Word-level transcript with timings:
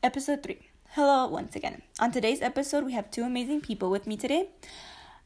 Episode 0.00 0.44
3. 0.44 0.58
Hello 0.90 1.26
once 1.26 1.56
again. 1.56 1.82
On 1.98 2.12
today's 2.12 2.40
episode, 2.40 2.84
we 2.84 2.92
have 2.92 3.10
two 3.10 3.24
amazing 3.24 3.60
people 3.60 3.90
with 3.90 4.06
me 4.06 4.16
today. 4.16 4.50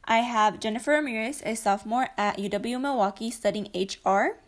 I 0.06 0.20
have 0.20 0.60
Jennifer 0.60 0.92
Ramirez, 0.92 1.42
a 1.44 1.54
sophomore 1.56 2.08
at 2.16 2.38
UW 2.38 2.80
Milwaukee 2.80 3.30
studying 3.30 3.68
HR, 3.74 4.38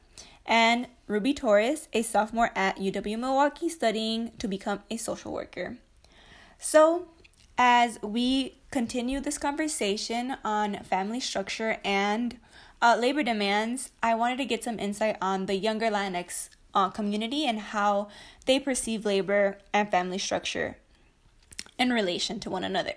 and 0.46 0.86
Ruby 1.08 1.34
Torres, 1.34 1.88
a 1.92 2.00
sophomore 2.00 2.52
at 2.56 2.78
UW 2.78 3.18
Milwaukee 3.18 3.68
studying 3.68 4.32
to 4.38 4.48
become 4.48 4.80
a 4.90 4.96
social 4.96 5.30
worker. 5.30 5.76
So, 6.58 7.08
as 7.58 8.00
we 8.00 8.56
continue 8.70 9.20
this 9.20 9.36
conversation 9.36 10.38
on 10.42 10.82
family 10.84 11.20
structure 11.20 11.76
and 11.84 12.38
uh, 12.80 12.96
labor 12.98 13.22
demands, 13.22 13.90
I 14.02 14.14
wanted 14.14 14.38
to 14.38 14.46
get 14.46 14.64
some 14.64 14.78
insight 14.78 15.18
on 15.20 15.44
the 15.44 15.54
younger 15.54 15.90
Latinx 15.90 16.48
uh, 16.74 16.90
community 16.90 17.46
and 17.46 17.58
how 17.58 18.08
they 18.46 18.58
perceive 18.58 19.04
labor 19.04 19.58
and 19.72 19.90
family 19.90 20.18
structure 20.18 20.76
in 21.78 21.90
relation 21.90 22.40
to 22.40 22.50
one 22.50 22.64
another. 22.64 22.94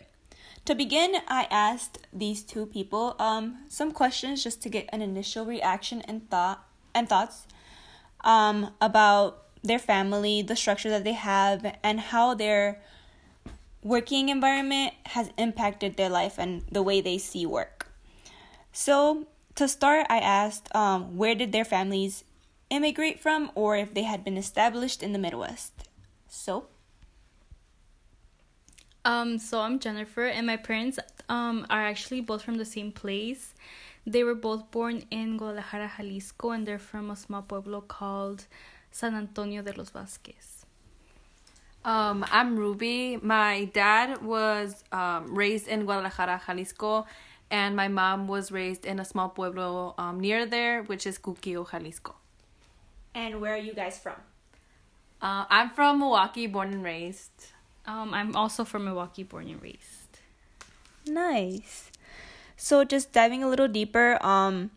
To 0.66 0.76
begin, 0.76 1.16
I 1.28 1.48
asked 1.50 2.00
these 2.12 2.44
two 2.44 2.66
people 2.66 3.16
um, 3.20 3.60
some 3.70 3.92
questions 3.92 4.44
just 4.44 4.62
to 4.64 4.70
get 4.70 4.90
an 4.92 5.02
initial 5.02 5.46
reaction 5.46 6.02
and 6.02 6.30
thought 6.30 6.66
and 6.94 7.08
thoughts 7.08 7.48
um, 8.22 8.72
about 8.82 9.44
their 9.64 9.80
family, 9.80 10.42
the 10.42 10.56
structure 10.56 10.90
that 10.90 11.04
they 11.04 11.14
have, 11.14 11.66
and 11.84 12.00
how 12.00 12.34
their 12.34 12.82
working 13.82 14.30
environment 14.30 14.94
has 15.06 15.32
impacted 15.38 15.96
their 15.96 16.10
life 16.10 16.38
and 16.38 16.64
the 16.72 16.84
way 16.84 17.00
they 17.00 17.18
see 17.18 17.46
work. 17.46 17.88
So, 18.74 19.28
to 19.56 19.68
start, 19.68 20.06
I 20.10 20.20
asked 20.20 20.74
um, 20.76 21.18
where 21.18 21.34
did 21.34 21.52
their 21.52 21.66
families 21.66 22.24
immigrate 22.70 23.20
from 23.20 23.52
or 23.56 23.78
if 23.78 23.94
they 23.94 24.04
had 24.04 24.24
been 24.24 24.38
established 24.38 25.02
in 25.04 25.14
the 25.14 25.20
Midwest. 25.20 25.74
So, 26.28 26.68
um, 29.06 29.40
so 29.40 29.62
I'm 29.62 29.80
Jennifer, 29.80 30.26
and 30.26 30.46
my 30.46 30.58
parents 30.58 31.00
um 31.30 31.66
are 31.70 31.86
actually 31.86 32.22
both 32.22 32.42
from 32.42 32.58
the 32.58 32.66
same 32.66 32.92
place. 32.92 33.54
They 34.06 34.24
were 34.24 34.36
both 34.36 34.72
born 34.72 35.04
in 35.12 35.38
Guadalajara, 35.38 35.92
Jalisco, 35.98 36.52
and 36.52 36.66
they're 36.66 36.80
from 36.80 37.12
a 37.12 37.16
small 37.16 37.42
pueblo 37.42 37.82
called 37.82 38.46
San 38.92 39.16
Antonio 39.16 39.62
de 39.62 39.74
los 39.74 39.90
Vasquez. 39.90 40.66
Um, 41.84 42.26
I'm 42.32 42.58
Ruby. 42.58 43.18
My 43.18 43.66
dad 43.66 44.22
was 44.22 44.84
um, 44.92 45.34
raised 45.34 45.68
in 45.68 45.86
Guadalajara, 45.86 46.42
Jalisco, 46.46 47.06
and 47.50 47.76
my 47.76 47.88
mom 47.88 48.28
was 48.28 48.52
raised 48.52 48.86
in 48.86 49.00
a 49.00 49.06
small 49.06 49.30
pueblo 49.30 49.94
um, 49.98 50.20
near 50.20 50.46
there, 50.46 50.84
which 50.84 51.06
is 51.06 51.18
Cuquío, 51.18 51.70
Jalisco. 51.70 52.16
And 53.18 53.42
where 53.42 53.56
are 53.56 53.64
you 53.70 53.74
guys 53.74 53.98
from? 53.98 54.22
Uh, 55.20 55.46
I'm 55.50 55.72
from 55.72 56.00
Milwaukee, 56.00 56.46
born 56.46 56.72
and 56.72 56.84
raised. 56.84 57.50
Um, 57.88 58.14
I'm 58.14 58.36
also 58.36 58.64
from 58.64 58.86
Milwaukee, 58.86 59.24
born 59.24 59.50
and 59.50 59.62
raised. 59.62 60.22
Nice. 61.08 61.92
So 62.56 62.84
just 62.84 63.12
diving 63.12 63.44
a 63.44 63.50
little 63.50 63.68
deeper, 63.68 64.24
um 64.24 64.72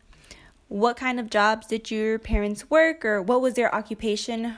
what 0.70 0.96
kind 0.96 1.18
of 1.18 1.28
jobs 1.28 1.66
did 1.66 1.91
your 1.91 2.16
parents 2.16 2.70
work 2.70 3.05
or 3.05 3.20
what 3.20 3.41
was 3.41 3.55
their 3.55 3.74
occupation 3.74 4.55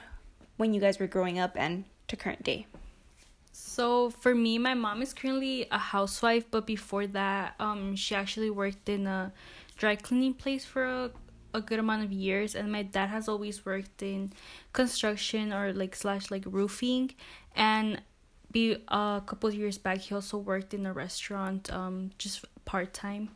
when 0.58 0.74
you 0.74 0.80
guys 0.80 0.98
were 1.00 1.06
growing 1.06 1.38
up 1.38 1.56
and 1.56 1.84
to 2.06 2.16
current 2.16 2.44
day? 2.44 2.66
So 3.50 4.10
for 4.10 4.34
me, 4.34 4.58
my 4.58 4.74
mom 4.74 5.00
is 5.00 5.14
currently 5.14 5.66
a 5.70 5.78
housewife, 5.78 6.44
but 6.50 6.66
before 6.66 7.06
that, 7.06 7.54
um, 7.58 7.96
she 7.96 8.14
actually 8.14 8.50
worked 8.50 8.90
in 8.90 9.06
a 9.06 9.32
dry 9.78 9.96
cleaning 9.96 10.34
place 10.34 10.66
for 10.66 10.84
a, 10.84 11.10
a 11.54 11.60
good 11.60 11.78
amount 11.78 12.04
of 12.04 12.12
years, 12.12 12.54
and 12.54 12.70
my 12.70 12.82
dad 12.82 13.08
has 13.08 13.28
always 13.28 13.64
worked 13.64 14.02
in 14.02 14.32
construction 14.72 15.52
or 15.52 15.72
like 15.72 15.94
slash 15.94 16.30
like 16.30 16.44
roofing, 16.46 17.12
and 17.54 18.00
be 18.50 18.76
a 18.88 19.22
couple 19.24 19.50
years 19.52 19.78
back, 19.78 19.98
he 19.98 20.14
also 20.14 20.36
worked 20.36 20.74
in 20.74 20.84
a 20.86 20.92
restaurant, 20.92 21.72
um, 21.72 22.10
just 22.18 22.44
part 22.64 22.92
time. 22.92 23.30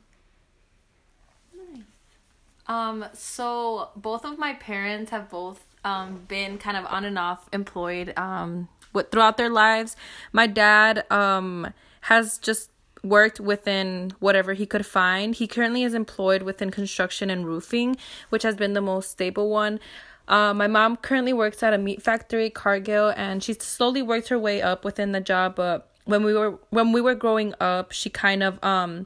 Um, 2.67 3.05
so 3.13 3.91
both 3.97 4.25
of 4.25 4.39
my 4.39 4.55
parents 4.55 5.11
have 5.11 5.31
both 5.31 5.63
um 5.85 6.23
been 6.27 6.59
kind 6.59 6.77
of 6.77 6.85
on 6.87 7.05
and 7.05 7.17
off 7.17 7.49
employed 7.53 8.13
um 8.17 8.69
with, 8.93 9.11
throughout 9.13 9.37
their 9.37 9.51
lives. 9.51 9.95
My 10.33 10.49
dad 10.49 11.05
um 11.13 11.73
has 12.03 12.39
just 12.39 12.71
worked 13.09 13.41
within 13.41 14.13
whatever 14.19 14.53
he 14.55 14.67
could 14.67 14.85
find. 14.87 15.35
He 15.35 15.47
currently 15.47 15.83
is 15.83 15.95
employed 15.95 16.43
within 16.43 16.71
construction 16.71 17.31
and 17.31 17.47
roofing, 17.47 17.97
which 18.29 18.43
has 18.43 18.57
been 18.57 18.73
the 18.73 18.81
most 18.81 19.11
stable 19.11 19.49
one. 19.49 19.81
Uh, 20.29 20.53
my 20.53 20.67
mom 20.67 20.97
currently 20.97 21.33
works 21.33 21.63
at 21.63 21.73
a 21.73 21.79
meat 21.79 22.03
factory, 22.03 22.51
Cargill, 22.51 23.13
and 23.17 23.43
she 23.43 23.55
slowly 23.55 24.03
worked 24.03 24.29
her 24.29 24.39
way 24.39 24.61
up 24.61 24.85
within 24.85 25.13
the 25.13 25.21
job. 25.21 25.55
But 25.55 25.89
when 26.05 26.25
we 26.25 26.35
were 26.35 26.59
when 26.71 26.93
we 26.93 27.01
were 27.01 27.15
growing 27.15 27.55
up, 27.61 27.93
she 27.93 28.11
kind 28.11 28.43
of 28.43 28.63
um 28.63 29.05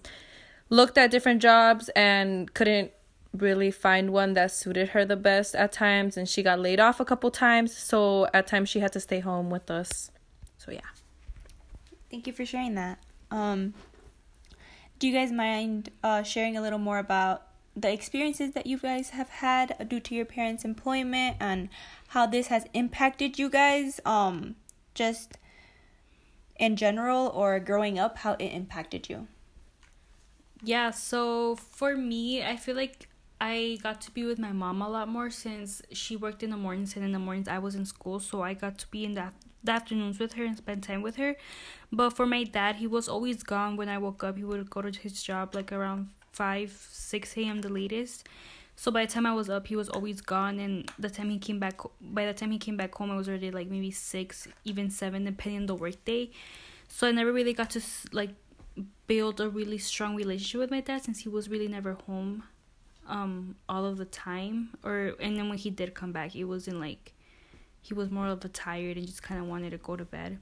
looked 0.71 0.97
at 0.97 1.10
different 1.10 1.43
jobs 1.43 1.89
and 1.91 2.53
couldn't 2.55 2.93
really 3.33 3.71
find 3.71 4.10
one 4.10 4.33
that 4.33 4.50
suited 4.50 4.89
her 4.91 5.05
the 5.05 5.16
best 5.16 5.55
at 5.55 5.71
times 5.71 6.16
and 6.16 6.28
she 6.28 6.43
got 6.43 6.59
laid 6.59 6.81
off 6.81 6.99
a 6.99 7.05
couple 7.05 7.31
times 7.31 7.77
so 7.77 8.27
at 8.34 8.44
times 8.44 8.69
she 8.69 8.81
had 8.81 8.93
to 8.93 8.99
stay 8.99 9.21
home 9.21 9.50
with 9.50 9.71
us 9.71 10.10
so 10.59 10.72
yeah 10.72 10.81
Thank 12.10 12.27
you 12.27 12.33
for 12.33 12.44
sharing 12.44 12.75
that. 12.75 12.99
Um 13.31 13.75
do 14.99 15.09
you 15.09 15.15
guys 15.15 15.33
mind 15.33 15.91
uh 16.03 16.23
sharing 16.23 16.57
a 16.57 16.63
little 16.63 16.79
more 16.79 16.99
about 16.99 17.47
the 17.77 17.91
experiences 17.93 18.53
that 18.53 18.67
you 18.67 18.79
guys 18.79 19.11
have 19.11 19.29
had 19.29 19.89
due 19.89 20.01
to 20.01 20.15
your 20.15 20.25
parents' 20.25 20.65
employment 20.65 21.37
and 21.41 21.69
how 22.09 22.27
this 22.27 22.49
has 22.49 22.67
impacted 22.75 23.39
you 23.39 23.49
guys 23.49 24.01
um 24.05 24.57
just 24.95 25.39
in 26.61 26.77
general 26.77 27.29
or 27.29 27.59
growing 27.59 27.99
up 27.99 28.19
how 28.19 28.35
it 28.35 28.47
impacted 28.47 29.09
you? 29.09 29.27
Yeah, 30.63 30.91
so 30.91 31.57
for 31.57 31.97
me, 31.97 32.45
I 32.45 32.57
feel 32.57 32.77
like 32.77 33.09
I 33.41 33.79
got 33.83 34.03
to 34.03 34.11
be 34.11 34.25
with 34.25 34.39
my 34.39 34.53
mom 34.53 34.83
a 34.83 34.89
lot 34.89 35.09
more 35.09 35.31
since 35.31 35.81
she 35.91 36.17
worked 36.17 36.43
in 36.43 36.51
the 36.51 36.59
mornings 36.59 36.95
and 36.97 37.05
in 37.05 37.13
the 37.13 37.19
mornings 37.19 37.49
I 37.49 37.59
was 37.59 37.75
in 37.75 37.87
school, 37.87 38.21
so 38.21 38.43
I 38.43 38.53
got 38.53 38.77
to 38.79 38.87
be 38.89 39.07
in 39.07 39.15
the, 39.15 39.33
the 39.62 39.72
afternoons 39.72 40.19
with 40.19 40.34
her 40.34 40.44
and 40.44 40.56
spend 40.56 40.82
time 40.82 41.03
with 41.03 41.16
her. 41.16 41.37
But 41.93 42.10
for 42.10 42.26
my 42.26 42.44
dad, 42.44 42.76
he 42.76 42.87
was 42.87 43.09
always 43.09 43.43
gone 43.43 43.76
when 43.76 43.88
I 43.88 43.98
woke 43.98 44.25
up. 44.25 44.37
He 44.37 44.44
would 44.44 44.71
go 44.71 44.82
to 44.82 44.91
his 44.91 45.22
job 45.22 45.54
like 45.54 45.72
around 45.72 46.09
5, 46.32 46.88
6 46.91 47.37
a.m. 47.37 47.60
the 47.60 47.69
latest. 47.69 48.28
So 48.76 48.91
by 48.91 49.04
the 49.04 49.12
time 49.12 49.26
I 49.26 49.34
was 49.34 49.50
up, 49.50 49.66
he 49.66 49.76
was 49.76 49.91
always 49.91 50.22
gone, 50.22 50.59
and 50.59 50.91
the 50.98 51.10
time 51.10 51.28
he 51.28 51.38
came 51.38 51.59
back, 51.59 51.81
by 52.00 52.25
the 52.25 52.32
time 52.32 52.50
he 52.50 52.59
came 52.59 52.78
back 52.78 52.94
home, 52.94 53.10
I 53.10 53.16
was 53.16 53.28
already 53.28 53.50
like 53.50 53.69
maybe 53.69 53.91
six, 53.91 54.48
even 54.65 54.91
seven, 54.91 55.25
depending 55.25 55.60
on 55.60 55.66
the 55.66 55.75
workday. 55.75 56.31
So 56.88 57.06
I 57.06 57.12
never 57.12 57.31
really 57.31 57.53
got 57.53 57.69
to 57.71 57.82
like 58.12 58.31
build 59.06 59.41
a 59.41 59.50
really 59.50 59.77
strong 59.77 60.15
relationship 60.15 60.60
with 60.60 60.71
my 60.71 60.81
dad 60.81 61.03
since 61.04 61.21
he 61.21 61.28
was 61.28 61.48
really 61.48 61.69
never 61.69 61.94
home 62.06 62.44
um 63.09 63.56
all 63.69 63.84
of 63.84 63.98
the 63.98 64.04
time 64.04 64.71
or 64.84 65.15
and 65.21 65.37
then 65.37 65.48
when 65.48 65.59
he 65.59 65.69
did 65.69 65.94
come 65.94 66.12
back 66.12 66.37
it 66.37 66.44
wasn't 66.44 66.78
like 66.78 67.12
he 67.81 67.95
was 67.95 68.11
more 68.11 68.27
of 68.27 68.45
a 68.45 68.49
tired 68.49 68.97
and 68.97 69.07
just 69.07 69.23
kind 69.23 69.41
of 69.41 69.47
wanted 69.47 69.71
to 69.71 69.79
go 69.79 69.97
to 69.97 70.05
bed. 70.05 70.39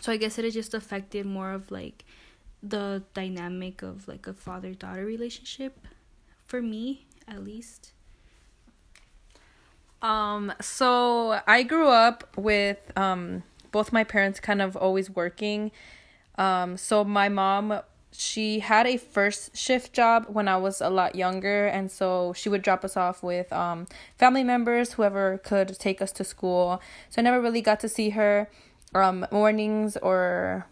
So 0.00 0.12
i 0.12 0.16
guess 0.16 0.38
it 0.38 0.50
just 0.50 0.74
affected 0.74 1.26
more 1.26 1.52
of 1.52 1.70
like 1.70 2.04
the 2.62 3.02
dynamic 3.14 3.82
of 3.82 4.06
like 4.08 4.26
a 4.26 4.32
father 4.32 4.74
daughter 4.74 5.04
relationship 5.04 5.86
for 6.44 6.60
me 6.60 7.06
at 7.26 7.42
least. 7.44 7.92
Um 10.02 10.52
so 10.60 11.40
i 11.46 11.62
grew 11.62 11.88
up 11.88 12.36
with 12.36 12.92
um 12.96 13.42
both 13.70 13.92
my 13.92 14.04
parents 14.04 14.40
kind 14.40 14.62
of 14.62 14.76
always 14.76 15.10
working. 15.10 15.70
Um 16.36 16.76
so 16.76 17.04
my 17.04 17.28
mom 17.28 17.80
she 18.10 18.60
had 18.60 18.86
a 18.86 18.96
first 18.96 19.56
shift 19.56 19.92
job 19.92 20.26
when 20.28 20.48
I 20.48 20.56
was 20.56 20.80
a 20.80 20.88
lot 20.88 21.14
younger 21.14 21.66
and 21.66 21.90
so 21.90 22.32
she 22.32 22.48
would 22.48 22.62
drop 22.62 22.84
us 22.84 22.96
off 22.96 23.22
with 23.22 23.52
um 23.52 23.86
family 24.16 24.44
members 24.44 24.94
whoever 24.94 25.38
could 25.38 25.78
take 25.78 26.00
us 26.00 26.12
to 26.12 26.24
school. 26.24 26.80
So 27.10 27.20
I 27.20 27.22
never 27.22 27.40
really 27.40 27.60
got 27.60 27.80
to 27.80 27.88
see 27.88 28.10
her 28.10 28.50
um 28.94 29.26
mornings 29.30 29.96
or 29.98 30.66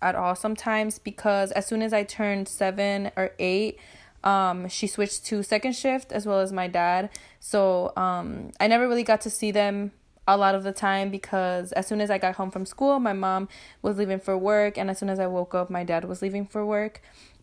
at 0.00 0.14
all 0.14 0.34
sometimes 0.34 0.98
because 0.98 1.52
as 1.52 1.66
soon 1.66 1.82
as 1.82 1.92
I 1.92 2.02
turned 2.02 2.48
7 2.48 3.12
or 3.16 3.32
8 3.38 3.78
um 4.24 4.68
she 4.68 4.86
switched 4.86 5.26
to 5.26 5.42
second 5.42 5.74
shift 5.74 6.12
as 6.12 6.26
well 6.26 6.40
as 6.40 6.52
my 6.52 6.66
dad. 6.66 7.10
So 7.40 7.92
um 7.96 8.52
I 8.58 8.68
never 8.68 8.88
really 8.88 9.04
got 9.04 9.20
to 9.22 9.30
see 9.30 9.50
them 9.50 9.92
a 10.26 10.36
lot 10.36 10.54
of 10.54 10.62
the 10.62 10.72
time 10.72 11.10
because 11.10 11.72
as 11.72 11.86
soon 11.86 12.00
as 12.00 12.10
I 12.10 12.18
got 12.18 12.36
home 12.36 12.50
from 12.50 12.64
school, 12.64 12.98
my 13.00 13.12
mom 13.12 13.48
was 13.82 13.98
leaving 13.98 14.20
for 14.20 14.36
work, 14.38 14.78
and 14.78 14.90
as 14.90 14.98
soon 14.98 15.08
as 15.08 15.18
I 15.18 15.26
woke 15.26 15.54
up, 15.54 15.70
my 15.70 15.84
dad 15.84 16.04
was 16.04 16.22
leaving 16.22 16.46
for 16.46 16.64
work. 16.64 17.02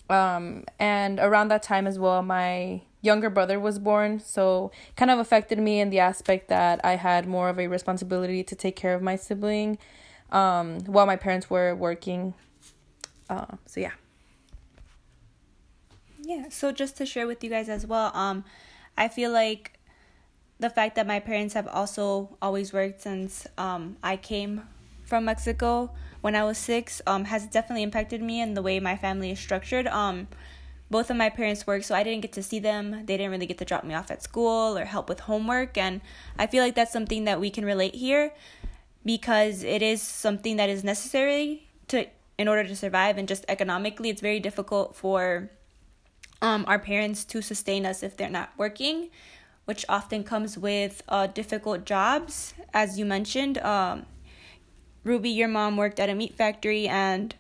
Um, 0.10 0.64
and 0.80 1.20
around 1.20 1.50
that 1.50 1.62
time 1.62 1.86
as 1.86 2.00
well, 2.00 2.24
my 2.24 2.81
younger 3.02 3.30
brother 3.30 3.60
was 3.60 3.80
born, 3.80 4.20
so 4.20 4.72
kind 4.96 5.12
of 5.12 5.20
affected 5.20 5.60
me 5.60 5.80
in 5.80 5.90
the 5.90 6.00
aspect 6.00 6.50
that 6.50 6.80
I 6.84 6.96
had 6.96 7.28
more 7.28 7.50
of 7.50 7.60
a 7.60 7.68
responsibility 7.68 8.44
to 8.44 8.56
take 8.56 8.76
care 8.76 8.94
of 8.94 9.02
my 9.02 9.16
sibling 9.16 9.78
um, 10.31 10.80
while 10.86 11.06
my 11.06 11.16
parents 11.16 11.50
were 11.50 11.76
working. 11.76 12.34
Uh, 13.30 13.58
so 13.66 13.80
yeah. 13.80 13.92
Yeah, 16.22 16.50
so 16.50 16.72
just 16.72 16.98
to 16.98 17.06
share 17.06 17.28
with 17.28 17.44
you 17.44 17.50
guys 17.50 17.70
as 17.70 17.88
well, 17.88 18.12
um, 18.16 18.44
I 18.98 19.08
feel 19.08 19.31
like 19.31 19.79
the 20.60 20.70
fact 20.70 20.96
that 20.96 21.08
my 21.08 21.20
parents 21.20 21.54
have 21.54 21.68
also 21.68 22.38
always 22.42 22.74
worked 22.74 23.02
since 23.02 23.48
um, 23.58 23.98
I 24.04 24.18
came 24.18 24.64
from 25.06 25.26
Mexico 25.26 25.92
when 26.22 26.36
I 26.36 26.44
was 26.44 26.58
six 26.58 27.02
um, 27.08 27.26
has 27.26 27.48
definitely 27.48 27.84
impacted 27.84 28.22
me 28.22 28.42
and 28.42 28.56
the 28.56 28.62
way 28.62 28.80
my 28.80 28.98
family 28.98 29.32
is 29.32 29.40
structured. 29.40 29.88
Um, 29.88 30.28
both 30.92 31.10
of 31.10 31.18
my 31.18 31.30
parents 31.30 31.68
work, 31.68 31.84
so 31.84 31.94
I 31.94 32.04
didn't 32.04 32.22
get 32.22 32.34
to 32.34 32.44
see 32.44 32.60
them. 32.60 33.06
They 33.06 33.16
didn't 33.16 33.32
really 33.32 33.46
get 33.46 33.60
to 33.60 33.66
drop 33.66 33.84
me 33.84 33.94
off 33.94 34.10
at 34.10 34.24
school 34.24 34.78
or 34.78 34.86
help 34.86 35.08
with 35.08 35.22
homework, 35.22 35.78
and 35.78 36.02
I 36.38 36.48
feel 36.48 36.64
like 36.64 36.74
that's 36.74 36.92
something 36.92 37.26
that 37.26 37.40
we 37.40 37.52
can 37.52 37.64
relate 37.64 37.94
here 37.94 38.34
because 39.06 39.64
it 39.64 39.82
is 39.82 40.02
something 40.02 40.58
that 40.58 40.68
is 40.68 40.84
necessary 40.84 41.70
to 41.90 42.08
in 42.38 42.48
order 42.48 42.64
to 42.64 42.76
survive 42.76 43.18
and 43.18 43.28
just 43.28 43.46
economically 43.48 44.10
it's 44.10 44.22
very 44.22 44.40
difficult 44.40 44.96
for 44.96 45.50
um, 46.42 46.64
our 46.68 46.80
parents 46.80 47.26
to 47.26 47.42
sustain 47.42 47.86
us 47.86 48.02
if 48.02 48.16
they're 48.18 48.30
not 48.30 48.50
working 48.58 49.10
which 49.69 49.86
often 49.88 50.24
comes 50.24 50.57
with 50.57 51.04
uh, 51.10 51.27
difficult 51.27 51.86
jobs 51.86 52.56
as 52.74 52.98
you 52.98 53.06
mentioned 53.06 53.60
um, 53.60 54.06
ruby 55.04 55.30
your 55.30 55.48
mom 55.48 55.77
worked 55.77 56.00
at 56.00 56.10
a 56.10 56.16
meat 56.16 56.33
factory 56.33 56.88
and 56.88 57.36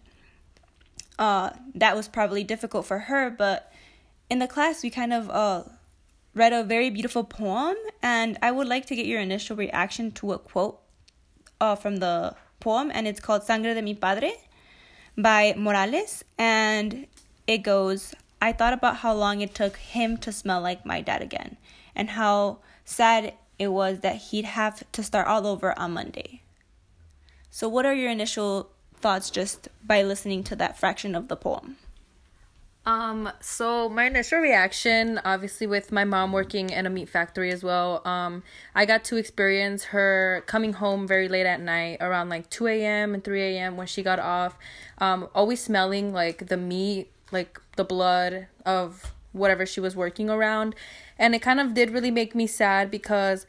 uh, 1.17 1.49
that 1.73 1.95
was 1.95 2.07
probably 2.07 2.43
difficult 2.43 2.85
for 2.85 2.99
her 3.09 3.31
but 3.31 3.71
in 4.29 4.37
the 4.37 4.47
class 4.47 4.83
we 4.83 4.91
kind 4.91 5.11
of 5.11 5.27
uh, 5.31 5.63
read 6.35 6.53
a 6.53 6.63
very 6.63 6.91
beautiful 6.91 7.23
poem 7.23 7.75
and 8.03 8.37
i 8.43 8.51
would 8.51 8.67
like 8.67 8.85
to 8.85 8.95
get 8.95 9.07
your 9.07 9.19
initial 9.19 9.55
reaction 9.55 10.11
to 10.11 10.31
a 10.31 10.37
quote 10.37 10.79
uh, 11.59 11.75
from 11.75 11.97
the 11.97 12.35
poem 12.59 12.91
and 12.93 13.07
it's 13.07 13.19
called 13.19 13.43
sangre 13.43 13.73
de 13.73 13.81
mi 13.81 13.95
padre 13.95 14.31
by 15.21 15.53
Morales, 15.57 16.23
and 16.37 17.07
it 17.45 17.59
goes 17.59 18.13
I 18.41 18.53
thought 18.53 18.73
about 18.73 18.97
how 18.97 19.13
long 19.13 19.41
it 19.41 19.53
took 19.53 19.75
him 19.77 20.17
to 20.19 20.31
smell 20.31 20.61
like 20.61 20.85
my 20.85 21.01
dad 21.01 21.21
again, 21.21 21.57
and 21.99 22.11
how 22.11 22.59
sad 22.85 23.33
it 23.59 23.67
was 23.67 23.99
that 23.99 24.15
he'd 24.15 24.45
have 24.45 24.89
to 24.93 25.03
start 25.03 25.27
all 25.27 25.45
over 25.45 25.77
on 25.77 25.91
Monday. 25.91 26.41
So, 27.51 27.67
what 27.67 27.85
are 27.85 27.93
your 27.93 28.09
initial 28.09 28.69
thoughts 28.95 29.29
just 29.29 29.67
by 29.85 30.01
listening 30.01 30.45
to 30.45 30.55
that 30.55 30.79
fraction 30.79 31.13
of 31.13 31.27
the 31.27 31.35
poem? 31.35 31.75
Um, 32.85 33.29
so 33.41 33.89
my 33.89 34.05
initial 34.05 34.39
reaction, 34.39 35.19
obviously 35.25 35.67
with 35.67 35.91
my 35.91 36.05
mom 36.05 36.31
working 36.31 36.69
in 36.69 36.85
a 36.85 36.89
meat 36.89 37.09
factory 37.09 37.51
as 37.51 37.63
well, 37.63 38.01
um, 38.07 38.43
I 38.73 38.85
got 38.85 39.03
to 39.05 39.17
experience 39.17 39.83
her 39.85 40.43
coming 40.47 40.71
home 40.73 41.05
very 41.05 41.27
late 41.27 41.45
at 41.45 41.59
night, 41.59 41.97
around 41.99 42.29
like 42.29 42.49
2 42.49 42.67
a.m. 42.67 43.13
and 43.13 43.21
3 43.21 43.41
a.m. 43.41 43.75
when 43.75 43.87
she 43.87 44.01
got 44.01 44.19
off, 44.19 44.57
um, 44.99 45.27
always 45.35 45.59
smelling 45.59 46.13
like 46.13 46.47
the 46.47 46.57
meat, 46.57 47.11
like 47.31 47.59
the 47.75 47.83
blood 47.83 48.47
of 48.65 49.13
whatever 49.31 49.65
she 49.65 49.79
was 49.79 49.95
working 49.95 50.29
around. 50.29 50.75
And 51.17 51.35
it 51.35 51.39
kind 51.39 51.59
of 51.59 51.73
did 51.73 51.91
really 51.91 52.11
make 52.11 52.35
me 52.35 52.47
sad 52.47 52.89
because 52.89 53.45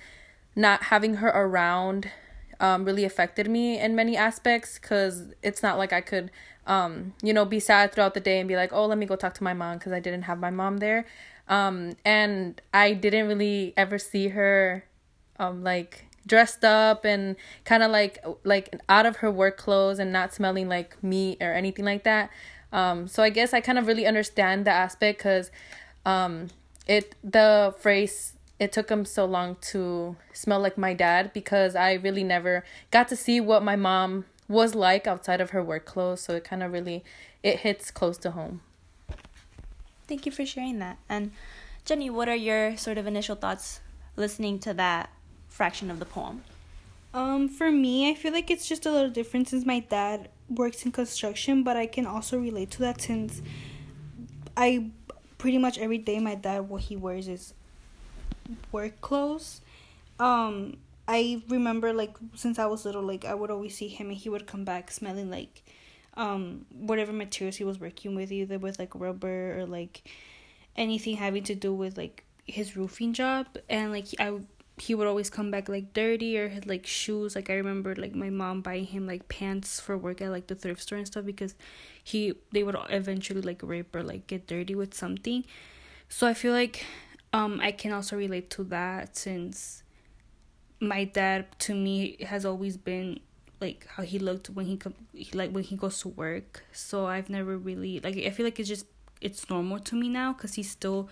not 0.56 0.84
having 0.84 1.14
her 1.14 1.28
around 1.28 2.10
um, 2.58 2.84
really 2.84 3.04
affected 3.04 3.48
me 3.48 3.78
in 3.78 3.94
many 3.94 4.16
aspects 4.16 4.78
because 4.78 5.32
it's 5.42 5.62
not 5.62 5.78
like 5.78 5.92
I 5.92 6.00
could 6.00 6.30
um, 6.66 7.14
you 7.22 7.32
know, 7.32 7.44
be 7.44 7.58
sad 7.58 7.92
throughout 7.92 8.14
the 8.14 8.20
day 8.20 8.38
and 8.38 8.48
be 8.48 8.56
like, 8.56 8.72
oh, 8.72 8.86
let 8.86 8.96
me 8.96 9.04
go 9.04 9.16
talk 9.16 9.34
to 9.34 9.44
my 9.44 9.52
mom 9.52 9.78
because 9.78 9.92
I 9.92 10.00
didn't 10.00 10.22
have 10.22 10.38
my 10.38 10.50
mom 10.50 10.78
there. 10.78 11.04
Um, 11.48 11.96
and 12.04 12.60
I 12.72 12.92
didn't 12.92 13.26
really 13.26 13.74
ever 13.76 13.98
see 13.98 14.28
her, 14.28 14.84
um, 15.38 15.64
like 15.64 16.06
dressed 16.26 16.64
up 16.64 17.04
and 17.04 17.34
kind 17.64 17.82
of 17.82 17.90
like 17.90 18.22
like 18.44 18.78
out 18.88 19.06
of 19.06 19.16
her 19.16 19.30
work 19.30 19.56
clothes 19.56 19.98
and 19.98 20.12
not 20.12 20.32
smelling 20.34 20.68
like 20.68 21.02
meat 21.02 21.38
or 21.40 21.52
anything 21.52 21.84
like 21.84 22.04
that. 22.04 22.30
Um, 22.72 23.08
so 23.08 23.22
I 23.22 23.30
guess 23.30 23.52
I 23.52 23.60
kind 23.60 23.78
of 23.78 23.86
really 23.86 24.06
understand 24.06 24.64
the 24.64 24.70
aspect 24.70 25.18
because, 25.18 25.50
um, 26.06 26.48
it 26.86 27.14
the 27.22 27.74
phrase 27.78 28.34
it 28.58 28.72
took 28.72 28.90
him 28.90 29.04
so 29.04 29.24
long 29.24 29.56
to 29.60 30.16
smell 30.32 30.60
like 30.60 30.76
my 30.76 30.92
dad 30.92 31.32
because 31.32 31.74
I 31.76 31.94
really 31.94 32.24
never 32.24 32.64
got 32.90 33.08
to 33.08 33.16
see 33.16 33.40
what 33.40 33.62
my 33.62 33.76
mom 33.76 34.26
was 34.48 34.74
like 34.74 35.06
outside 35.06 35.40
of 35.40 35.50
her 35.50 35.62
work 35.62 35.84
clothes 35.84 36.20
so 36.20 36.34
it 36.34 36.44
kind 36.44 36.62
of 36.62 36.72
really 36.72 37.04
it 37.42 37.60
hits 37.60 37.90
close 37.90 38.18
to 38.18 38.32
home. 38.32 38.60
Thank 40.08 40.26
you 40.26 40.32
for 40.32 40.44
sharing 40.44 40.78
that. 40.80 40.98
And 41.08 41.32
jenny 41.84 42.10
what 42.10 42.28
are 42.28 42.36
your 42.36 42.76
sort 42.76 42.98
of 42.98 43.06
initial 43.06 43.36
thoughts 43.36 43.80
listening 44.16 44.58
to 44.60 44.74
that 44.74 45.10
fraction 45.48 45.90
of 45.90 45.98
the 45.98 46.04
poem? 46.04 46.42
Um 47.14 47.48
for 47.48 47.70
me 47.70 48.10
i 48.10 48.14
feel 48.14 48.32
like 48.32 48.50
it's 48.50 48.68
just 48.68 48.84
a 48.84 48.90
little 48.92 49.10
different 49.10 49.48
since 49.48 49.64
my 49.64 49.80
dad 49.80 50.28
works 50.50 50.84
in 50.84 50.92
construction 50.92 51.62
but 51.62 51.76
i 51.76 51.86
can 51.86 52.06
also 52.06 52.38
relate 52.38 52.70
to 52.70 52.80
that 52.80 53.00
since 53.00 53.40
i 54.56 54.90
pretty 55.38 55.56
much 55.56 55.78
every 55.78 55.98
day 55.98 56.18
my 56.18 56.34
dad 56.34 56.68
what 56.68 56.82
he 56.82 56.96
wears 56.96 57.26
is 57.26 57.54
work 58.72 59.00
clothes. 59.00 59.60
Um 60.18 60.76
I 61.08 61.42
remember 61.48 61.92
like 61.92 62.16
since 62.34 62.58
I 62.58 62.66
was 62.66 62.84
little, 62.84 63.02
like 63.02 63.24
I 63.24 63.34
would 63.34 63.50
always 63.50 63.76
see 63.76 63.88
him 63.88 64.08
and 64.08 64.16
he 64.16 64.28
would 64.28 64.46
come 64.46 64.64
back 64.64 64.90
smelling 64.90 65.30
like 65.30 65.62
um 66.14 66.66
whatever 66.72 67.12
materials 67.12 67.56
he 67.56 67.64
was 67.64 67.80
working 67.80 68.14
with, 68.14 68.30
either 68.30 68.58
with 68.58 68.78
like 68.78 68.94
rubber 68.94 69.58
or 69.58 69.66
like 69.66 70.02
anything 70.76 71.16
having 71.16 71.44
to 71.44 71.54
do 71.54 71.72
with 71.72 71.96
like 71.96 72.24
his 72.44 72.76
roofing 72.76 73.12
job. 73.12 73.46
And 73.68 73.92
like 73.92 74.06
I 74.18 74.38
he 74.80 74.94
would 74.94 75.06
always 75.06 75.30
come 75.30 75.50
back 75.50 75.68
like 75.68 75.92
dirty 75.92 76.38
or 76.38 76.48
had 76.48 76.66
like 76.66 76.86
shoes. 76.86 77.34
Like 77.36 77.50
i 77.50 77.54
remember 77.54 77.94
like 77.94 78.14
my 78.14 78.30
mom 78.30 78.62
buying 78.62 78.86
him 78.86 79.06
like 79.06 79.28
pants 79.28 79.80
for 79.80 79.96
work 79.96 80.20
at 80.20 80.30
like 80.30 80.46
the 80.46 80.54
thrift 80.54 80.82
store 80.82 80.98
and 80.98 81.06
stuff 81.06 81.24
because 81.24 81.54
he 82.02 82.34
they 82.52 82.62
would 82.62 82.76
eventually 82.90 83.42
like 83.42 83.60
rip 83.62 83.94
or 83.94 84.02
like 84.02 84.26
get 84.26 84.46
dirty 84.46 84.74
with 84.74 84.94
something. 84.94 85.44
So 86.08 86.26
i 86.26 86.34
feel 86.34 86.52
like 86.52 86.84
um 87.32 87.60
i 87.62 87.72
can 87.72 87.92
also 87.92 88.16
relate 88.16 88.50
to 88.50 88.64
that 88.64 89.16
since 89.16 89.82
my 90.80 91.04
dad 91.04 91.46
to 91.58 91.74
me 91.74 92.16
has 92.24 92.44
always 92.44 92.76
been 92.76 93.20
like 93.60 93.86
how 93.86 94.02
he 94.02 94.18
looked 94.18 94.48
when 94.50 94.64
he 94.66 94.76
come 94.76 94.94
like 95.34 95.50
when 95.50 95.64
he 95.64 95.76
goes 95.76 96.00
to 96.00 96.08
work. 96.08 96.64
So 96.72 97.06
i've 97.06 97.28
never 97.28 97.56
really 97.58 98.00
like 98.00 98.16
i 98.16 98.30
feel 98.30 98.44
like 98.46 98.58
it's 98.58 98.68
just 98.68 98.86
it's 99.20 99.50
normal 99.50 99.78
to 99.78 99.94
me 99.94 100.08
now 100.08 100.32
because 100.32 100.54
he's 100.54 100.70
still 100.70 101.08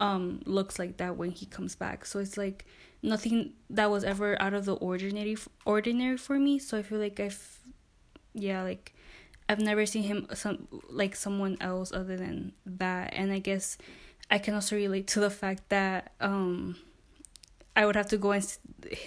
um 0.00 0.40
looks 0.44 0.78
like 0.78 0.96
that 0.98 1.16
when 1.16 1.30
he 1.30 1.46
comes 1.46 1.74
back. 1.74 2.06
So 2.06 2.18
it's 2.18 2.36
like 2.36 2.66
nothing 3.02 3.52
that 3.70 3.90
was 3.90 4.04
ever 4.04 4.40
out 4.40 4.54
of 4.54 4.64
the 4.64 4.74
ordinary 4.74 5.36
ordinary 5.64 6.16
for 6.16 6.38
me. 6.38 6.58
So 6.58 6.78
i 6.78 6.82
feel 6.82 6.98
like 6.98 7.20
i've 7.20 7.60
yeah 8.34 8.62
like 8.62 8.94
i've 9.48 9.60
never 9.60 9.86
seen 9.86 10.02
him 10.04 10.26
some 10.34 10.66
like 10.88 11.14
someone 11.14 11.56
else 11.60 11.92
other 11.92 12.16
than 12.16 12.52
that. 12.66 13.12
And 13.14 13.32
i 13.32 13.38
guess 13.38 13.78
i 14.30 14.38
can 14.38 14.54
also 14.54 14.76
relate 14.76 15.06
to 15.08 15.20
the 15.20 15.30
fact 15.30 15.68
that 15.68 16.12
um 16.20 16.76
I 17.76 17.86
would 17.86 17.96
have 17.96 18.08
to 18.08 18.16
go 18.16 18.30
and 18.32 18.44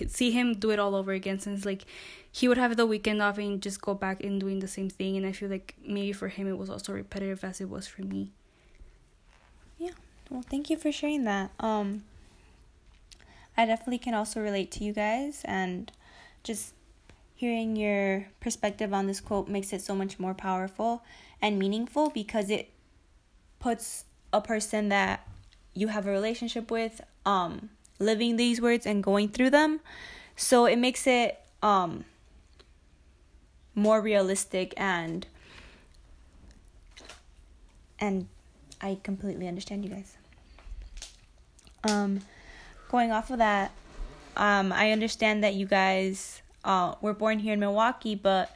see 0.08 0.32
him 0.32 0.54
do 0.54 0.72
it 0.72 0.80
all 0.80 0.96
over 0.96 1.12
again 1.12 1.40
since 1.40 1.66
like 1.66 1.86
he 2.32 2.48
would 2.48 2.58
have 2.58 2.76
the 2.76 2.86
weekend 2.86 3.22
off 3.22 3.38
and 3.38 3.62
just 3.62 3.82
go 3.82 3.94
back 3.94 4.24
and 4.24 4.40
doing 4.40 4.60
the 4.60 4.68
same 4.68 4.90
thing. 4.90 5.16
And 5.18 5.26
I 5.26 5.32
feel 5.32 5.50
like 5.50 5.76
maybe 5.86 6.12
for 6.14 6.28
him 6.28 6.48
it 6.48 6.58
was 6.58 6.70
also 6.70 6.94
repetitive 6.94 7.44
as 7.44 7.62
it 7.62 7.70
was 7.70 7.88
for 7.88 8.02
me. 8.02 8.34
Well, 10.30 10.44
thank 10.50 10.70
you 10.70 10.78
for 10.78 10.92
sharing 10.92 11.24
that. 11.26 11.52
Um 11.60 12.04
I 13.56 13.66
definitely 13.66 13.98
can 13.98 14.14
also 14.14 14.40
relate 14.40 14.70
to 14.74 14.84
you 14.84 14.94
guys 14.94 15.42
and 15.46 15.92
just 16.44 16.74
hearing 17.36 17.76
your 17.76 18.28
perspective 18.40 18.94
on 18.94 19.08
this 19.08 19.20
quote 19.20 19.48
makes 19.48 19.74
it 19.74 19.82
so 19.82 19.96
much 19.96 20.20
more 20.20 20.34
powerful 20.36 21.04
and 21.42 21.58
meaningful 21.58 22.12
because 22.12 22.50
it 22.52 22.70
puts 23.60 24.06
a 24.32 24.42
person 24.42 24.90
that 24.90 25.28
you 25.74 25.88
have 25.88 26.06
a 26.06 26.12
relationship 26.12 26.70
with 26.70 27.02
um 27.26 27.70
living 28.00 28.36
these 28.38 28.62
words 28.62 28.86
and 28.86 29.04
going 29.04 29.28
through 29.30 29.50
them. 29.50 29.80
So 30.36 30.66
it 30.66 30.78
makes 30.78 31.08
it 31.08 31.40
um 31.64 32.06
more 33.74 34.02
realistic 34.02 34.74
and 34.78 35.26
and 38.00 38.28
I 38.82 38.98
completely 39.04 39.48
understand 39.48 39.84
you 39.84 39.92
guys. 39.92 40.18
Um 41.84 42.22
going 42.90 43.12
off 43.12 43.30
of 43.32 43.38
that, 43.40 43.72
um 44.36 44.72
I 44.72 44.92
understand 44.92 45.44
that 45.44 45.54
you 45.56 45.66
guys 45.66 46.42
uh 46.64 46.96
were 47.02 47.14
born 47.14 47.40
here 47.40 47.54
in 47.54 47.60
Milwaukee, 47.60 48.16
but 48.16 48.56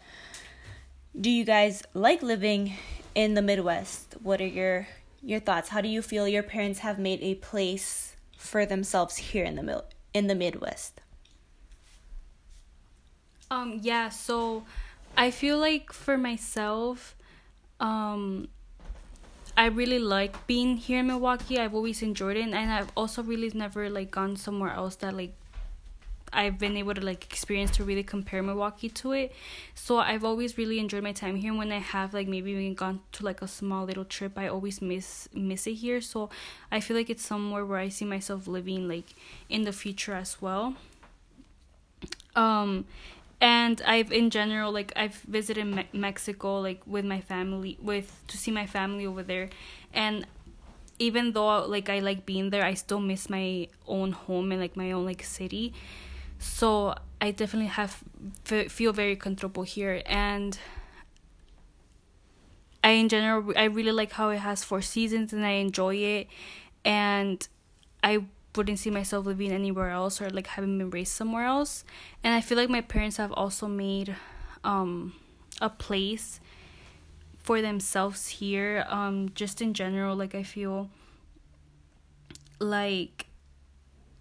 do 1.19 1.29
you 1.29 1.43
guys 1.43 1.83
like 1.93 2.23
living 2.23 2.73
in 3.15 3.33
the 3.33 3.41
Midwest? 3.41 4.15
What 4.21 4.41
are 4.41 4.47
your 4.47 4.87
your 5.21 5.39
thoughts? 5.39 5.69
How 5.69 5.81
do 5.81 5.87
you 5.87 6.01
feel 6.01 6.27
your 6.27 6.43
parents 6.43 6.79
have 6.79 6.97
made 6.97 7.21
a 7.21 7.35
place 7.35 8.15
for 8.37 8.65
themselves 8.65 9.17
here 9.17 9.43
in 9.43 9.55
the 9.55 9.63
mil- 9.63 9.85
in 10.13 10.27
the 10.27 10.35
Midwest? 10.35 11.01
Um 13.49 13.79
yeah, 13.81 14.09
so 14.09 14.63
I 15.17 15.31
feel 15.31 15.57
like 15.57 15.91
for 15.91 16.17
myself 16.17 17.15
um 17.79 18.47
I 19.57 19.65
really 19.65 19.99
like 19.99 20.47
being 20.47 20.77
here 20.77 20.99
in 20.99 21.07
Milwaukee. 21.07 21.59
I've 21.59 21.75
always 21.75 22.01
enjoyed 22.01 22.37
it 22.37 22.47
and 22.47 22.71
I've 22.71 22.89
also 22.95 23.21
really 23.21 23.51
never 23.53 23.89
like 23.89 24.11
gone 24.11 24.35
somewhere 24.35 24.71
else 24.71 24.95
that 24.97 25.15
like 25.15 25.33
I've 26.33 26.57
been 26.57 26.77
able 26.77 26.93
to 26.93 27.01
like 27.01 27.25
experience 27.25 27.71
to 27.71 27.83
really 27.83 28.03
compare 28.03 28.41
Milwaukee 28.41 28.87
to 28.89 29.11
it. 29.11 29.33
So 29.75 29.97
I've 29.97 30.23
always 30.23 30.57
really 30.57 30.79
enjoyed 30.79 31.03
my 31.03 31.11
time 31.11 31.35
here. 31.35 31.53
When 31.53 31.71
I 31.71 31.79
have 31.79 32.13
like 32.13 32.27
maybe 32.27 32.51
even 32.51 32.73
gone 32.73 33.01
to 33.13 33.25
like 33.25 33.41
a 33.41 33.47
small 33.47 33.85
little 33.85 34.05
trip, 34.05 34.37
I 34.37 34.47
always 34.47 34.81
miss 34.81 35.27
miss 35.33 35.67
it 35.67 35.73
here. 35.73 35.99
So 35.99 36.29
I 36.71 36.79
feel 36.79 36.95
like 36.95 37.09
it's 37.09 37.25
somewhere 37.25 37.65
where 37.65 37.79
I 37.79 37.89
see 37.89 38.05
myself 38.05 38.47
living 38.47 38.87
like 38.87 39.13
in 39.49 39.63
the 39.63 39.73
future 39.73 40.13
as 40.13 40.41
well. 40.41 40.75
Um 42.35 42.85
and 43.41 43.81
I've 43.85 44.11
in 44.11 44.29
general 44.29 44.71
like 44.71 44.93
I've 44.95 45.15
visited 45.15 45.65
Me- 45.65 45.89
Mexico 45.93 46.61
like 46.61 46.81
with 46.87 47.05
my 47.05 47.21
family 47.21 47.77
with 47.81 48.21
to 48.27 48.37
see 48.37 48.51
my 48.51 48.67
family 48.67 49.05
over 49.05 49.23
there. 49.23 49.49
And 49.93 50.27
even 50.99 51.33
though 51.33 51.65
like 51.65 51.89
I 51.89 51.99
like 51.99 52.25
being 52.25 52.51
there 52.51 52.63
I 52.63 52.75
still 52.75 52.99
miss 53.01 53.29
my 53.29 53.67
own 53.87 54.13
home 54.13 54.51
and 54.51 54.61
like 54.61 54.77
my 54.77 54.91
own 54.91 55.05
like 55.05 55.23
city. 55.23 55.73
So 56.39 56.95
I 57.21 57.31
definitely 57.31 57.69
have 57.69 58.03
f- 58.49 58.71
feel 58.71 58.93
very 58.93 59.15
comfortable 59.15 59.63
here. 59.63 60.03
And 60.05 60.57
I 62.83 62.91
in 62.91 63.09
general 63.09 63.53
I 63.57 63.65
really 63.65 63.91
like 63.91 64.13
how 64.13 64.29
it 64.29 64.39
has 64.39 64.63
four 64.63 64.81
seasons 64.81 65.33
and 65.33 65.45
I 65.45 65.51
enjoy 65.51 65.95
it. 65.95 66.27
And 66.83 67.47
I 68.03 68.25
wouldn't 68.55 68.79
see 68.79 68.89
myself 68.89 69.25
living 69.25 69.51
anywhere 69.51 69.89
else 69.89 70.21
or 70.21 70.29
like 70.29 70.47
having 70.47 70.77
been 70.77 70.89
raised 70.89 71.13
somewhere 71.13 71.45
else 71.45 71.83
and 72.23 72.33
i 72.33 72.41
feel 72.41 72.57
like 72.57 72.69
my 72.69 72.81
parents 72.81 73.17
have 73.17 73.31
also 73.33 73.67
made 73.67 74.15
um 74.63 75.13
a 75.61 75.69
place 75.69 76.39
for 77.37 77.61
themselves 77.61 78.27
here 78.27 78.85
um 78.89 79.29
just 79.35 79.61
in 79.61 79.73
general 79.73 80.15
like 80.15 80.35
i 80.35 80.43
feel 80.43 80.89
like 82.59 83.27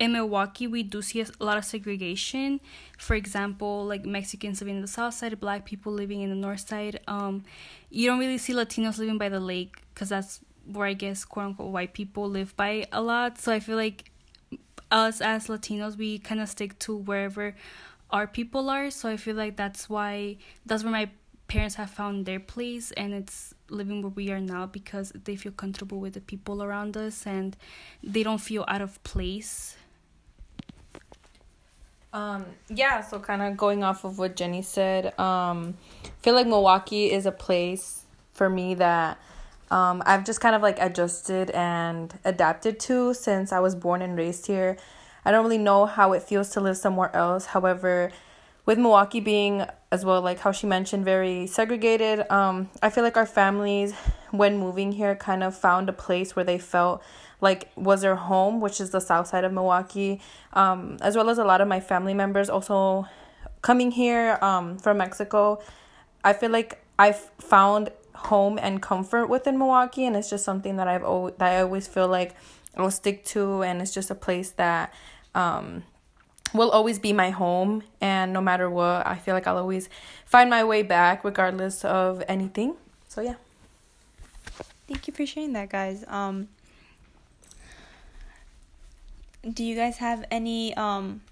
in 0.01 0.13
Milwaukee, 0.13 0.67
we 0.67 0.83
do 0.83 1.03
see 1.03 1.21
a 1.21 1.27
lot 1.41 1.59
of 1.59 1.65
segregation. 1.65 2.59
For 2.97 3.15
example, 3.15 3.85
like 3.85 4.07
Mexicans 4.07 4.61
living 4.63 4.77
in 4.77 4.81
the 4.81 4.89
south 4.89 5.13
side, 5.13 5.39
black 5.39 5.67
people 5.67 5.93
living 5.93 6.23
in 6.23 6.31
the 6.31 6.37
north 6.37 6.67
side. 6.67 7.01
Um, 7.07 7.45
you 7.91 8.09
don't 8.09 8.19
really 8.19 8.39
see 8.39 8.55
Latinos 8.55 8.99
living 8.99 9.19
by 9.19 9.29
the 9.29 9.41
lake 9.41 9.83
because 9.93 10.09
that's 10.09 10.41
where 10.65 10.87
I 10.87 10.95
guess 10.95 11.27
quote 11.27 11.47
unquote 11.47 11.71
white 11.71 11.93
people 11.93 12.31
live 12.31 12.57
by 12.57 12.87
a 12.93 13.03
lot. 13.03 13.39
So 13.39 13.53
I 13.53 13.61
feel 13.61 13.77
like 13.77 14.11
us 14.91 15.21
as 15.21 15.49
Latinos, 15.49 15.97
we 15.97 16.19
kind 16.19 16.41
of 16.41 16.49
stick 16.49 16.79
to 16.81 16.97
wherever 16.97 17.55
our 18.11 18.27
people 18.27 18.71
are. 18.71 18.91
So 18.91 19.09
I 19.09 19.17
feel 19.17 19.37
like 19.37 19.57
that's 19.57 19.89
why 19.89 20.37
that's 20.67 20.83
where 20.83 20.93
my 20.93 21.11
parents 21.49 21.75
have 21.75 21.91
found 21.91 22.27
their 22.27 22.39
place 22.39 22.93
and 22.93 23.13
it's 23.13 23.55
living 23.69 24.03
where 24.03 24.11
we 24.11 24.31
are 24.31 24.41
now 24.41 24.67
because 24.67 25.13
they 25.25 25.35
feel 25.35 25.51
comfortable 25.51 25.99
with 25.99 26.15
the 26.15 26.21
people 26.21 26.63
around 26.63 26.97
us 26.97 27.27
and 27.27 27.57
they 28.05 28.23
don't 28.23 28.41
feel 28.41 28.65
out 28.69 28.81
of 28.81 29.03
place. 29.03 29.77
Um 32.13 32.47
yeah, 32.69 33.01
so 33.01 33.19
kind 33.19 33.43
of 33.43 33.57
going 33.57 33.83
off 33.83 34.05
of 34.05 34.19
what 34.19 34.37
Jenny 34.37 34.63
said, 34.63 35.19
um 35.19 35.77
I 36.05 36.23
feel 36.23 36.35
like 36.35 36.47
Milwaukee 36.47 37.11
is 37.11 37.27
a 37.27 37.33
place 37.33 38.05
for 38.33 38.49
me 38.49 38.75
that 38.75 39.19
um, 39.71 40.03
I've 40.05 40.25
just 40.25 40.41
kind 40.41 40.55
of 40.55 40.63
like 40.63 40.79
adjusted 40.81 41.51
and 41.51 42.13
adapted 42.25 42.81
to 42.81 43.15
since 43.15 43.53
I 43.53 43.61
was 43.61 43.75
born 43.75 44.03
and 44.03 44.17
raised 44.17 44.47
here. 44.47 44.77
I 45.25 45.31
don't 45.31 45.45
really 45.45 45.59
know 45.59 45.87
how 45.87 46.13
it 46.13 46.23
feels 46.23 46.51
to 46.51 46.61
live 46.61 46.77
somewhere 46.77 47.15
else. 47.15 47.47
However, 47.47 48.11
with 48.67 48.79
Milwaukee 48.79 49.21
being 49.21 49.67
as 49.93 50.05
well 50.05 50.21
like 50.23 50.39
how 50.41 50.53
she 50.53 50.67
mentioned 50.67 51.05
very 51.05 51.47
segregated, 51.47 52.31
um, 52.31 52.69
I 52.83 52.91
feel 52.91 53.05
like 53.05 53.17
our 53.17 53.27
families 53.27 53.95
when 54.31 54.59
moving 54.59 54.93
here 54.93 55.15
kind 55.15 55.43
of 55.43 55.57
found 55.57 55.89
a 55.89 55.93
place 55.93 56.35
where 56.35 56.45
they 56.45 56.59
felt 56.59 57.03
like 57.41 57.71
was 57.77 58.03
their 58.03 58.17
home, 58.17 58.61
which 58.61 58.81
is 58.81 58.91
the 58.91 59.01
south 59.01 59.29
side 59.29 59.45
of 59.45 59.53
Milwaukee, 59.53 60.21
um, 60.53 60.99
as 61.01 61.17
well 61.17 61.31
as 61.31 61.39
a 61.39 61.45
lot 61.45 61.61
of 61.61 61.69
my 61.69 61.81
family 61.81 62.15
members 62.15 62.51
also 62.51 63.07
coming 63.63 63.91
here 63.91 64.39
um, 64.43 64.79
from 64.79 64.99
Mexico. 64.99 65.61
I 66.23 66.33
feel 66.33 66.51
like 66.51 66.85
I've 66.99 67.31
found 67.39 67.91
home 68.27 68.59
and 68.61 68.83
comfort 68.83 69.27
within 69.27 69.59
Milwaukee 69.59 70.05
and 70.07 70.17
it's 70.17 70.31
just 70.31 70.45
something 70.45 70.77
that 70.77 70.89
I've 70.89 71.05
always 71.05 71.35
that 71.39 71.53
I 71.53 71.61
always 71.63 71.87
feel 71.87 72.09
like 72.09 72.35
I'll 72.77 72.91
stick 72.91 73.25
to 73.27 73.63
and 73.63 73.81
it's 73.81 73.93
just 73.93 74.11
a 74.11 74.15
place 74.15 74.51
that 74.53 74.93
um 75.35 75.85
will 76.53 76.71
always 76.71 76.99
be 76.99 77.13
my 77.13 77.31
home 77.31 77.83
and 78.01 78.33
no 78.33 78.41
matter 78.41 78.69
what 78.69 79.07
I 79.07 79.17
feel 79.17 79.35
like 79.35 79.47
I'll 79.47 79.59
always 79.59 79.89
find 80.27 80.51
my 80.51 80.65
way 80.65 80.83
back 80.83 81.25
regardless 81.25 81.85
of 81.85 82.23
anything. 82.29 82.77
So 83.09 83.21
yeah. 83.21 83.37
Thank 84.89 85.07
you 85.07 85.15
for 85.15 85.25
sharing 85.25 85.53
that 85.55 85.71
guys. 85.71 86.05
Um 86.09 86.49
do 89.43 89.65
you 89.65 89.75
guys 89.75 89.99
have 89.99 90.25
any 90.31 90.75
um 90.77 91.23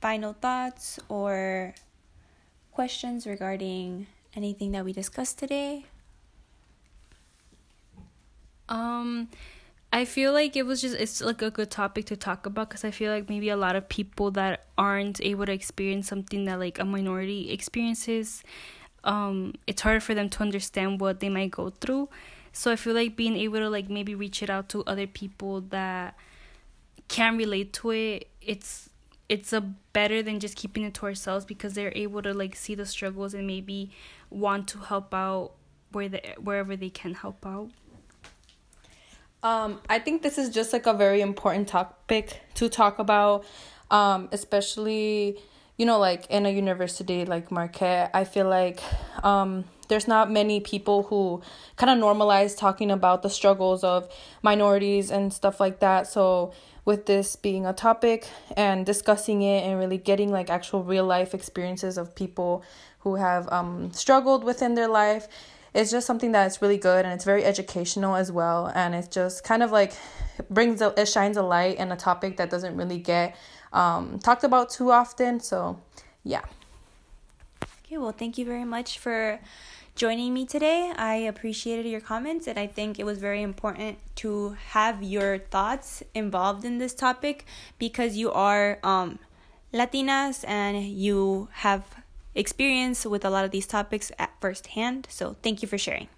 final 0.00 0.32
thoughts 0.32 0.98
or 1.08 1.74
questions 2.72 3.26
regarding 3.26 4.06
anything 4.34 4.72
that 4.72 4.84
we 4.84 4.92
discussed 4.92 5.38
today? 5.38 5.84
Um, 8.70 9.28
I 9.92 10.04
feel 10.04 10.32
like 10.32 10.56
it 10.56 10.64
was 10.64 10.80
just 10.80 10.94
it's 10.94 11.20
like 11.20 11.42
a 11.42 11.50
good 11.50 11.70
topic 11.70 12.06
to 12.06 12.16
talk 12.16 12.46
about 12.46 12.68
because 12.68 12.84
I 12.84 12.92
feel 12.92 13.12
like 13.12 13.28
maybe 13.28 13.48
a 13.48 13.56
lot 13.56 13.74
of 13.74 13.88
people 13.88 14.30
that 14.32 14.66
aren't 14.78 15.20
able 15.20 15.46
to 15.46 15.52
experience 15.52 16.06
something 16.06 16.44
that 16.44 16.60
like 16.60 16.78
a 16.78 16.84
minority 16.84 17.50
experiences, 17.50 18.44
um, 19.02 19.54
it's 19.66 19.82
harder 19.82 20.00
for 20.00 20.14
them 20.14 20.30
to 20.30 20.42
understand 20.42 21.00
what 21.00 21.18
they 21.18 21.28
might 21.28 21.50
go 21.50 21.70
through. 21.70 22.08
So 22.52 22.70
I 22.70 22.76
feel 22.76 22.94
like 22.94 23.16
being 23.16 23.36
able 23.36 23.58
to 23.58 23.68
like 23.68 23.90
maybe 23.90 24.14
reach 24.14 24.42
it 24.42 24.50
out 24.50 24.68
to 24.70 24.84
other 24.84 25.08
people 25.08 25.60
that 25.70 26.16
can 27.08 27.36
relate 27.36 27.72
to 27.74 27.90
it, 27.90 28.28
it's 28.40 28.90
it's 29.28 29.52
a 29.52 29.60
better 29.60 30.22
than 30.22 30.40
just 30.40 30.56
keeping 30.56 30.84
it 30.84 30.94
to 30.94 31.06
ourselves 31.06 31.44
because 31.44 31.74
they're 31.74 31.92
able 31.94 32.22
to 32.22 32.32
like 32.34 32.54
see 32.56 32.74
the 32.74 32.86
struggles 32.86 33.34
and 33.34 33.46
maybe 33.46 33.90
want 34.28 34.68
to 34.68 34.78
help 34.78 35.12
out 35.14 35.52
where 35.92 36.08
the 36.08 36.20
wherever 36.38 36.76
they 36.76 36.90
can 36.90 37.14
help 37.14 37.44
out. 37.44 37.70
Um, 39.42 39.80
I 39.88 39.98
think 39.98 40.22
this 40.22 40.36
is 40.36 40.50
just 40.50 40.72
like 40.72 40.86
a 40.86 40.92
very 40.92 41.20
important 41.20 41.68
topic 41.68 42.42
to 42.54 42.68
talk 42.68 42.98
about, 42.98 43.44
um, 43.90 44.28
especially, 44.32 45.40
you 45.78 45.86
know, 45.86 45.98
like 45.98 46.26
in 46.26 46.44
a 46.44 46.50
university 46.50 47.24
like 47.24 47.50
Marquette. 47.50 48.10
I 48.12 48.24
feel 48.24 48.48
like 48.48 48.80
um, 49.24 49.64
there's 49.88 50.06
not 50.06 50.30
many 50.30 50.60
people 50.60 51.04
who 51.04 51.40
kind 51.76 51.90
of 51.90 51.98
normalize 52.04 52.56
talking 52.56 52.90
about 52.90 53.22
the 53.22 53.30
struggles 53.30 53.82
of 53.82 54.12
minorities 54.42 55.10
and 55.10 55.32
stuff 55.32 55.58
like 55.58 55.80
that. 55.80 56.06
So, 56.06 56.52
with 56.84 57.06
this 57.06 57.36
being 57.36 57.66
a 57.66 57.72
topic 57.72 58.26
and 58.56 58.84
discussing 58.84 59.42
it 59.42 59.64
and 59.64 59.78
really 59.78 59.98
getting 59.98 60.32
like 60.32 60.50
actual 60.50 60.82
real 60.82 61.04
life 61.04 61.34
experiences 61.34 61.98
of 61.98 62.14
people 62.14 62.64
who 63.00 63.16
have 63.16 63.50
um, 63.52 63.92
struggled 63.92 64.44
within 64.44 64.74
their 64.74 64.88
life 64.88 65.28
it's 65.74 65.90
just 65.90 66.06
something 66.06 66.32
that's 66.32 66.60
really 66.60 66.76
good 66.76 67.04
and 67.04 67.14
it's 67.14 67.24
very 67.24 67.44
educational 67.44 68.16
as 68.16 68.32
well 68.32 68.70
and 68.74 68.94
it's 68.94 69.08
just 69.08 69.44
kind 69.44 69.62
of 69.62 69.70
like 69.70 69.92
brings 70.48 70.80
a, 70.80 70.92
it 71.00 71.06
shines 71.06 71.36
a 71.36 71.42
light 71.42 71.78
in 71.78 71.92
a 71.92 71.96
topic 71.96 72.36
that 72.36 72.50
doesn't 72.50 72.76
really 72.76 72.98
get 72.98 73.36
um, 73.72 74.18
talked 74.18 74.44
about 74.44 74.70
too 74.70 74.90
often 74.90 75.40
so 75.40 75.78
yeah. 76.24 76.42
Okay 77.84 77.98
well 77.98 78.12
thank 78.12 78.38
you 78.38 78.44
very 78.44 78.64
much 78.64 78.98
for 78.98 79.40
joining 79.96 80.32
me 80.32 80.46
today. 80.46 80.92
I 80.96 81.16
appreciated 81.16 81.86
your 81.86 82.00
comments 82.00 82.46
and 82.46 82.58
i 82.58 82.66
think 82.66 82.98
it 82.98 83.04
was 83.04 83.18
very 83.18 83.42
important 83.42 83.98
to 84.16 84.56
have 84.70 85.02
your 85.02 85.38
thoughts 85.38 86.02
involved 86.14 86.64
in 86.64 86.78
this 86.78 86.94
topic 86.94 87.44
because 87.78 88.16
you 88.16 88.32
are 88.32 88.78
um, 88.82 89.18
latinas 89.72 90.44
and 90.48 90.82
you 90.84 91.48
have 91.52 91.84
experience 92.34 93.04
with 93.04 93.24
a 93.24 93.30
lot 93.30 93.44
of 93.44 93.50
these 93.50 93.66
topics 93.66 94.12
at 94.18 94.32
first 94.40 94.68
hand, 94.68 95.06
so 95.10 95.36
thank 95.42 95.62
you 95.62 95.68
for 95.68 95.78
sharing. 95.78 96.08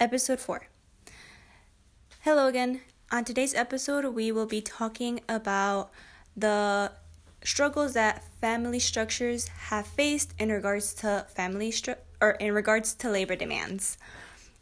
Episode 0.00 0.40
4 0.40 0.66
Hello 2.20 2.46
again. 2.46 2.80
On 3.12 3.24
today's 3.24 3.54
episode, 3.54 4.06
we 4.14 4.32
will 4.32 4.46
be 4.46 4.60
talking 4.60 5.20
about 5.28 5.90
the 6.36 6.90
struggles 7.44 7.92
that 7.92 8.24
family 8.40 8.78
structures 8.78 9.48
have 9.48 9.86
faced 9.86 10.34
in 10.38 10.50
regards 10.50 10.94
to 10.94 11.26
family 11.28 11.70
stru- 11.70 11.98
or 12.20 12.32
in 12.32 12.54
regards 12.54 12.94
to 12.94 13.10
labor 13.10 13.36
demands. 13.36 13.98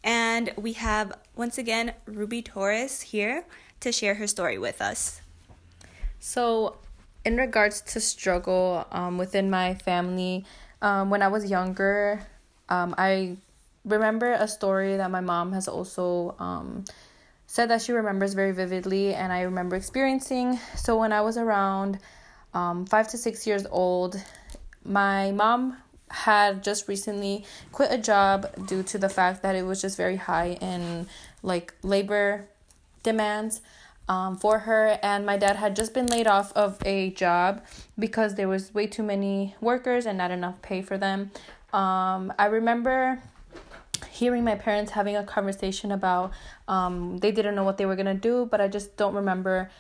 And 0.03 0.53
we 0.57 0.73
have 0.73 1.13
once 1.37 1.57
again 1.57 1.95
Ruby 2.07 2.43
Torres 2.43 3.03
here 3.03 3.45
to 3.81 3.93
share 3.93 4.17
her 4.17 4.27
story 4.27 4.59
with 4.59 4.83
us. 4.83 5.23
So, 6.19 6.79
in 7.25 7.37
regards 7.37 7.81
to 7.81 8.01
struggle 8.01 8.87
um, 8.91 9.19
within 9.19 9.51
my 9.51 9.75
family, 9.75 10.45
um, 10.81 11.11
when 11.11 11.23
I 11.23 11.29
was 11.29 11.51
younger, 11.51 12.27
um, 12.69 12.95
I 12.99 13.37
remember 13.85 14.33
a 14.33 14.49
story 14.49 14.97
that 14.97 15.11
my 15.11 15.21
mom 15.21 15.53
has 15.53 15.69
also 15.69 16.35
um, 16.39 16.85
said 17.47 17.71
that 17.71 17.83
she 17.83 17.93
remembers 17.93 18.35
very 18.35 18.53
vividly, 18.53 19.15
and 19.15 19.33
I 19.33 19.43
remember 19.43 19.77
experiencing. 19.77 20.59
So 20.77 20.99
when 20.99 21.13
I 21.13 21.21
was 21.21 21.37
around 21.37 21.99
um, 22.55 22.87
five 22.87 23.09
to 23.09 23.19
six 23.19 23.47
years 23.47 23.67
old, 23.71 24.21
my 24.85 25.33
mom 25.33 25.77
had 26.11 26.63
just 26.63 26.89
recently 26.89 27.45
quit 27.71 27.91
a 27.91 27.99
job 27.99 28.47
due 28.67 28.83
to 28.83 28.99
the 28.99 29.09
fact 29.09 29.43
that 29.43 29.55
it 29.55 29.65
was 29.65 29.81
just 29.81 29.97
very 29.97 30.17
high 30.17 30.59
in 30.61 31.07
like 31.43 31.73
labor 31.83 32.47
demands 33.03 33.63
um, 34.09 34.37
for 34.37 34.61
her 34.61 34.99
and 35.03 35.25
my 35.25 35.37
dad 35.37 35.57
had 35.57 35.77
just 35.77 35.95
been 35.95 36.07
laid 36.07 36.27
off 36.27 36.53
of 36.55 36.79
a 36.85 37.11
job 37.11 37.63
because 37.99 38.35
there 38.35 38.49
was 38.49 38.75
way 38.75 38.87
too 38.87 39.03
many 39.03 39.55
workers 39.61 40.07
and 40.07 40.19
not 40.19 40.31
enough 40.31 40.61
pay 40.63 40.83
for 40.83 40.99
them 40.99 41.31
um, 41.73 42.33
i 42.39 42.47
remember 42.47 43.21
hearing 44.11 44.45
my 44.45 44.55
parents 44.55 44.93
having 44.93 45.17
a 45.17 45.25
conversation 45.25 45.93
about 45.93 46.33
um, 46.69 47.19
they 47.19 47.31
didn't 47.31 47.55
know 47.55 47.65
what 47.65 47.79
they 47.79 47.87
were 47.87 47.97
going 47.97 48.07
to 48.07 48.15
do 48.15 48.47
but 48.51 48.61
i 48.61 48.69
just 48.69 48.97
don't 48.97 49.15
remember 49.15 49.71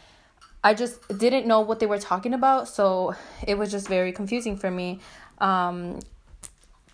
I 0.64 0.74
just 0.74 1.06
didn't 1.18 1.46
know 1.46 1.60
what 1.60 1.80
they 1.80 1.86
were 1.86 1.98
talking 1.98 2.34
about, 2.34 2.68
so 2.68 3.14
it 3.46 3.58
was 3.58 3.70
just 3.70 3.88
very 3.88 4.12
confusing 4.12 4.56
for 4.56 4.70
me. 4.70 5.00
Um, 5.38 5.98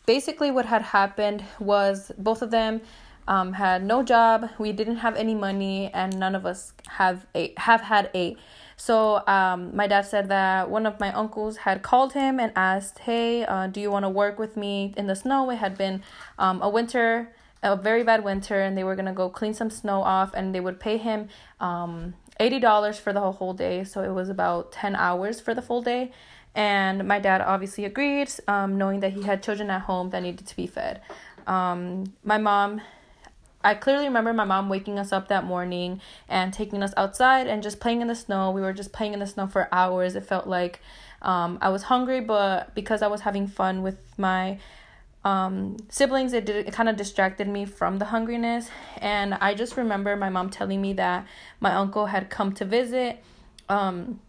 basically, 0.06 0.50
what 0.50 0.64
had 0.64 0.80
happened 0.80 1.44
was 1.61 2.11
both 2.16 2.40
of 2.40 2.50
them 2.50 2.80
um, 3.28 3.52
had 3.52 3.85
no 3.85 4.02
job. 4.02 4.50
We 4.58 4.73
didn't 4.73 4.97
have 4.97 5.14
any 5.14 5.35
money, 5.35 5.90
and 5.92 6.18
none 6.18 6.35
of 6.35 6.44
us 6.47 6.73
have 6.88 7.26
a 7.35 7.52
have 7.58 7.82
had 7.82 8.11
a. 8.14 8.37
So 8.76 9.26
um, 9.26 9.76
my 9.76 9.87
dad 9.87 10.02
said 10.02 10.28
that 10.28 10.70
one 10.70 10.87
of 10.87 10.99
my 10.99 11.12
uncles 11.12 11.58
had 11.58 11.82
called 11.82 12.14
him 12.14 12.40
and 12.40 12.52
asked, 12.56 13.00
"Hey, 13.00 13.44
uh, 13.44 13.66
do 13.68 13.80
you 13.80 13.90
want 13.90 14.04
to 14.04 14.08
work 14.08 14.38
with 14.38 14.56
me 14.56 14.94
in 14.97 15.06
the 15.06 15.14
snow?" 15.14 15.50
It 15.50 15.56
had 15.56 15.76
been 15.76 16.02
um, 16.38 16.62
a 16.62 16.68
winter, 16.68 17.30
a 17.62 17.76
very 17.76 18.02
bad 18.02 18.25
winter, 18.25 18.61
and 18.62 18.76
they 18.76 18.85
were 18.85 18.97
gonna 18.97 19.12
go 19.12 19.28
clean 19.28 19.52
some 19.52 19.70
snow 19.70 20.02
off, 20.02 20.32
and 20.35 20.54
they 20.54 20.61
would 20.61 20.80
pay 20.80 20.97
him 20.97 21.28
um, 21.61 22.14
eighty 22.40 22.58
dollars 22.58 22.99
for 22.99 23.12
the 23.12 23.20
whole 23.20 23.52
day. 23.52 23.85
So 23.85 24.02
it 24.02 24.12
was 24.12 24.30
about 24.30 24.73
ten 24.73 24.97
hours 24.97 25.38
for 25.38 25.54
the 25.54 25.62
full 25.62 25.82
day. 25.82 26.12
And 26.54 27.06
my 27.06 27.20
dad 27.20 27.40
obviously 27.40 27.85
agreed, 27.85 28.30
um, 28.49 28.78
knowing 28.78 29.00
that 29.00 29.12
he 29.12 29.23
had 29.23 29.42
children 29.42 29.70
at 29.70 29.82
home 29.82 30.11
that 30.11 30.23
needed 30.23 30.47
to 30.47 30.56
be 30.56 30.66
fed. 30.66 31.02
Um, 31.47 32.12
my 32.25 32.38
mom 32.38 32.80
I 33.68 33.75
clearly 33.75 34.06
remember 34.06 34.32
my 34.32 34.46
mom 34.46 34.70
waking 34.70 34.98
us 34.98 35.12
up 35.12 35.28
that 35.28 35.44
morning 35.44 36.00
and 36.26 36.54
taking 36.54 36.82
us 36.82 36.94
outside 36.96 37.46
and 37.46 37.62
just 37.62 37.80
playing 37.80 38.00
in 38.00 38.08
the 38.08 38.14
snow. 38.14 38.50
We 38.50 38.62
were 38.62 38.72
just 38.72 38.92
playing 38.92 39.12
in 39.12 39.18
the 39.18 39.26
snow 39.26 39.46
for 39.46 39.68
hours. 39.70 40.16
It 40.16 40.25
felt 40.25 40.46
like 40.46 40.80
um, 41.20 41.58
I 41.60 41.68
was 41.68 41.82
hungry, 41.82 42.22
but 42.22 42.75
because 42.75 43.02
I 43.02 43.08
was 43.08 43.20
having 43.20 43.46
fun 43.46 43.82
with 43.82 43.98
my 44.16 44.58
um, 45.22 45.76
siblings, 45.90 46.32
it 46.32 46.46
did 46.46 46.66
it 46.66 46.72
kind 46.72 46.88
of 46.88 46.96
distracted 46.96 47.46
me 47.46 47.66
from 47.66 47.98
the 47.98 48.06
hungriness. 48.06 48.70
And 49.02 49.34
I 49.34 49.52
just 49.52 49.76
remember 49.76 50.16
my 50.16 50.30
mom 50.30 50.48
telling 50.48 50.80
me 50.80 50.94
that 50.94 51.26
my 51.60 51.75
uncle 51.75 52.06
had 52.06 52.30
come 52.30 52.52
to 52.54 52.64
visit. 52.64 53.22
Um, 53.68 54.20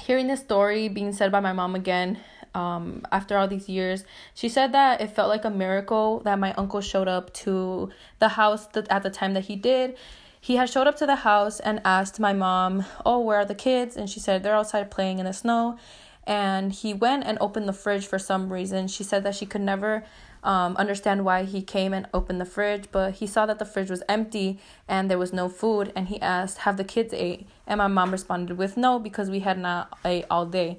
hearing 0.00 0.28
this 0.28 0.38
story 0.38 0.86
being 0.88 1.12
said 1.12 1.32
by 1.32 1.40
my 1.40 1.52
mom 1.52 1.74
again 1.74 2.20
um, 2.56 3.02
after 3.12 3.36
all 3.36 3.46
these 3.46 3.68
years. 3.68 4.04
She 4.34 4.48
said 4.48 4.72
that 4.72 5.02
it 5.02 5.10
felt 5.10 5.28
like 5.28 5.44
a 5.44 5.50
miracle 5.50 6.20
that 6.20 6.38
my 6.38 6.54
uncle 6.54 6.80
showed 6.80 7.06
up 7.06 7.32
to 7.44 7.90
the 8.18 8.30
house 8.30 8.66
at 8.88 9.02
the 9.02 9.10
time 9.10 9.34
that 9.34 9.44
he 9.44 9.56
did. 9.56 9.96
He 10.40 10.56
had 10.56 10.70
showed 10.70 10.86
up 10.86 10.96
to 10.98 11.06
the 11.06 11.16
house 11.16 11.60
and 11.60 11.82
asked 11.84 12.18
my 12.18 12.32
mom, 12.32 12.86
Oh, 13.04 13.20
where 13.20 13.40
are 13.40 13.44
the 13.44 13.54
kids? 13.54 13.96
And 13.96 14.08
she 14.08 14.20
said, 14.20 14.42
They're 14.42 14.54
outside 14.54 14.90
playing 14.90 15.18
in 15.18 15.26
the 15.26 15.34
snow. 15.34 15.78
And 16.26 16.72
he 16.72 16.94
went 16.94 17.24
and 17.24 17.36
opened 17.40 17.68
the 17.68 17.72
fridge 17.74 18.06
for 18.06 18.18
some 18.18 18.52
reason. 18.52 18.88
She 18.88 19.04
said 19.04 19.22
that 19.24 19.34
she 19.34 19.46
could 19.46 19.60
never 19.60 20.02
um, 20.42 20.76
understand 20.76 21.24
why 21.24 21.44
he 21.44 21.60
came 21.60 21.92
and 21.92 22.08
opened 22.14 22.40
the 22.40 22.46
fridge, 22.46 22.86
but 22.90 23.14
he 23.14 23.26
saw 23.26 23.46
that 23.46 23.58
the 23.58 23.64
fridge 23.64 23.90
was 23.90 24.02
empty 24.08 24.58
and 24.88 25.10
there 25.10 25.18
was 25.18 25.32
no 25.32 25.48
food. 25.48 25.92
And 25.94 26.08
he 26.08 26.20
asked, 26.22 26.58
Have 26.58 26.78
the 26.78 26.84
kids 26.84 27.12
ate? 27.12 27.46
And 27.66 27.78
my 27.78 27.88
mom 27.88 28.12
responded 28.12 28.56
with 28.56 28.76
no 28.78 28.98
because 28.98 29.28
we 29.28 29.40
had 29.40 29.58
not 29.58 29.98
ate 30.04 30.24
all 30.30 30.46
day. 30.46 30.78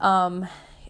Um, 0.00 0.46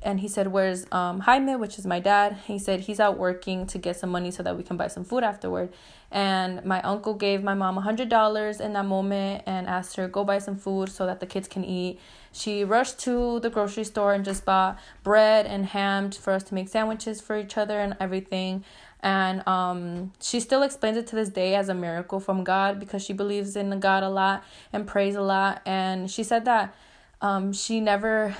and 0.06 0.20
he 0.20 0.28
said, 0.28 0.46
Where's 0.52 0.86
um, 0.92 1.20
Jaime, 1.20 1.56
which 1.56 1.78
is 1.80 1.84
my 1.84 1.98
dad? 1.98 2.38
He 2.46 2.60
said 2.60 2.80
he's 2.82 3.00
out 3.00 3.18
working 3.18 3.66
to 3.66 3.76
get 3.76 3.96
some 3.96 4.08
money 4.10 4.30
so 4.30 4.42
that 4.44 4.56
we 4.56 4.62
can 4.62 4.76
buy 4.76 4.86
some 4.86 5.04
food 5.04 5.24
afterward. 5.24 5.72
And 6.12 6.64
my 6.64 6.80
uncle 6.82 7.14
gave 7.14 7.42
my 7.42 7.54
mom 7.54 7.76
a 7.76 7.82
$100 7.82 8.60
in 8.60 8.72
that 8.74 8.84
moment 8.84 9.42
and 9.46 9.66
asked 9.66 9.96
her, 9.96 10.06
Go 10.06 10.22
buy 10.22 10.38
some 10.38 10.56
food 10.56 10.90
so 10.90 11.06
that 11.06 11.18
the 11.18 11.26
kids 11.26 11.48
can 11.48 11.64
eat. 11.64 11.98
She 12.30 12.62
rushed 12.62 13.00
to 13.00 13.40
the 13.40 13.50
grocery 13.50 13.82
store 13.82 14.14
and 14.14 14.24
just 14.24 14.44
bought 14.44 14.78
bread 15.02 15.44
and 15.44 15.66
ham 15.66 16.12
for 16.12 16.32
us 16.32 16.44
to 16.44 16.54
make 16.54 16.68
sandwiches 16.68 17.20
for 17.20 17.36
each 17.36 17.58
other 17.58 17.80
and 17.80 17.96
everything. 17.98 18.62
And 19.00 19.46
um, 19.48 20.12
she 20.20 20.38
still 20.38 20.62
explains 20.62 20.96
it 20.96 21.08
to 21.08 21.16
this 21.16 21.30
day 21.30 21.56
as 21.56 21.68
a 21.68 21.74
miracle 21.74 22.20
from 22.20 22.44
God 22.44 22.78
because 22.78 23.04
she 23.04 23.12
believes 23.12 23.56
in 23.56 23.78
God 23.80 24.04
a 24.04 24.08
lot 24.08 24.44
and 24.72 24.86
prays 24.86 25.16
a 25.16 25.20
lot. 25.20 25.62
And 25.66 26.08
she 26.08 26.22
said 26.22 26.44
that 26.44 26.74
um, 27.20 27.52
she 27.52 27.80
never 27.80 28.36